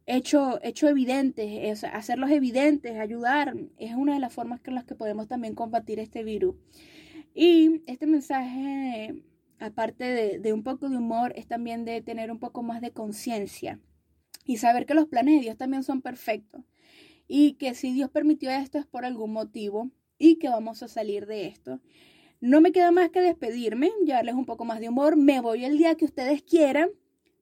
hecho, 0.06 0.60
hecho 0.62 0.88
evidentes, 0.88 1.82
hacerlos 1.82 2.30
evidentes, 2.30 2.96
ayudar, 2.96 3.56
es 3.78 3.96
una 3.96 4.14
de 4.14 4.20
las 4.20 4.32
formas 4.32 4.60
con 4.60 4.76
las 4.76 4.84
que 4.84 4.94
podemos 4.94 5.26
también 5.26 5.56
combatir 5.56 5.98
este 5.98 6.22
virus. 6.22 6.54
Y 7.34 7.82
este 7.86 8.06
mensaje 8.06 9.24
aparte 9.58 10.38
de, 10.38 10.52
un 10.52 10.62
poco 10.62 10.88
de 10.88 10.96
humor, 10.96 11.32
es 11.36 11.46
también 11.46 11.84
de 11.84 12.00
tener 12.00 12.30
un 12.30 12.38
poco 12.38 12.62
más 12.62 12.80
de 12.80 12.92
conciencia 12.92 13.78
y 14.50 14.56
saber 14.56 14.84
que 14.84 14.94
los 14.94 15.06
planes 15.06 15.36
de 15.36 15.42
Dios 15.42 15.56
también 15.56 15.84
son 15.84 16.02
perfectos 16.02 16.62
y 17.28 17.52
que 17.52 17.74
si 17.74 17.92
Dios 17.92 18.10
permitió 18.10 18.50
esto 18.50 18.78
es 18.78 18.84
por 18.84 19.04
algún 19.04 19.32
motivo 19.32 19.92
y 20.18 20.40
que 20.40 20.48
vamos 20.48 20.82
a 20.82 20.88
salir 20.88 21.26
de 21.26 21.46
esto. 21.46 21.78
No 22.40 22.60
me 22.60 22.72
queda 22.72 22.90
más 22.90 23.10
que 23.10 23.20
despedirme, 23.20 23.92
llevarles 24.04 24.34
un 24.34 24.46
poco 24.46 24.64
más 24.64 24.80
de 24.80 24.88
humor. 24.88 25.14
Me 25.14 25.38
voy 25.40 25.64
el 25.64 25.78
día 25.78 25.94
que 25.94 26.04
ustedes 26.04 26.42
quieran. 26.42 26.90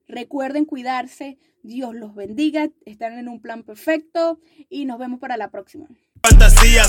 Recuerden 0.06 0.66
cuidarse. 0.66 1.38
Dios 1.62 1.94
los 1.94 2.14
bendiga. 2.14 2.68
Están 2.84 3.18
en 3.18 3.28
un 3.28 3.40
plan 3.40 3.62
perfecto 3.62 4.38
y 4.68 4.84
nos 4.84 4.98
vemos 4.98 5.18
para 5.18 5.38
la 5.38 5.50
próxima. 5.50 5.88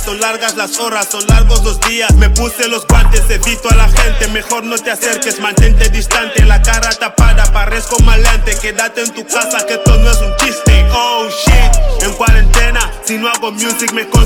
Son 0.03 0.19
largas 0.19 0.55
las 0.55 0.79
horas, 0.79 1.07
son 1.11 1.25
largos 1.27 1.63
los 1.63 1.79
días. 1.81 2.13
Me 2.15 2.29
puse 2.29 2.67
los 2.67 2.85
guantes, 2.87 3.21
evito 3.29 3.69
a 3.69 3.75
la 3.75 3.87
gente. 3.87 4.27
Mejor 4.29 4.63
no 4.63 4.75
te 4.75 4.91
acerques, 4.91 5.39
mantente 5.39 5.89
distante. 5.89 6.43
La 6.45 6.61
cara 6.61 6.89
tapada, 6.89 7.45
parezco 7.51 7.99
malante. 7.99 8.57
Quédate 8.59 9.03
en 9.03 9.13
tu 9.13 9.25
casa, 9.25 9.65
que 9.67 9.75
esto 9.75 9.97
no 9.97 10.09
es 10.09 10.17
un 10.17 10.35
chiste. 10.37 10.87
Oh 10.91 11.29
shit, 11.29 12.03
en 12.03 12.13
cuarentena, 12.13 12.91
si 13.03 13.17
no 13.17 13.29
hago 13.29 13.51
music 13.51 13.91
me 13.93 14.09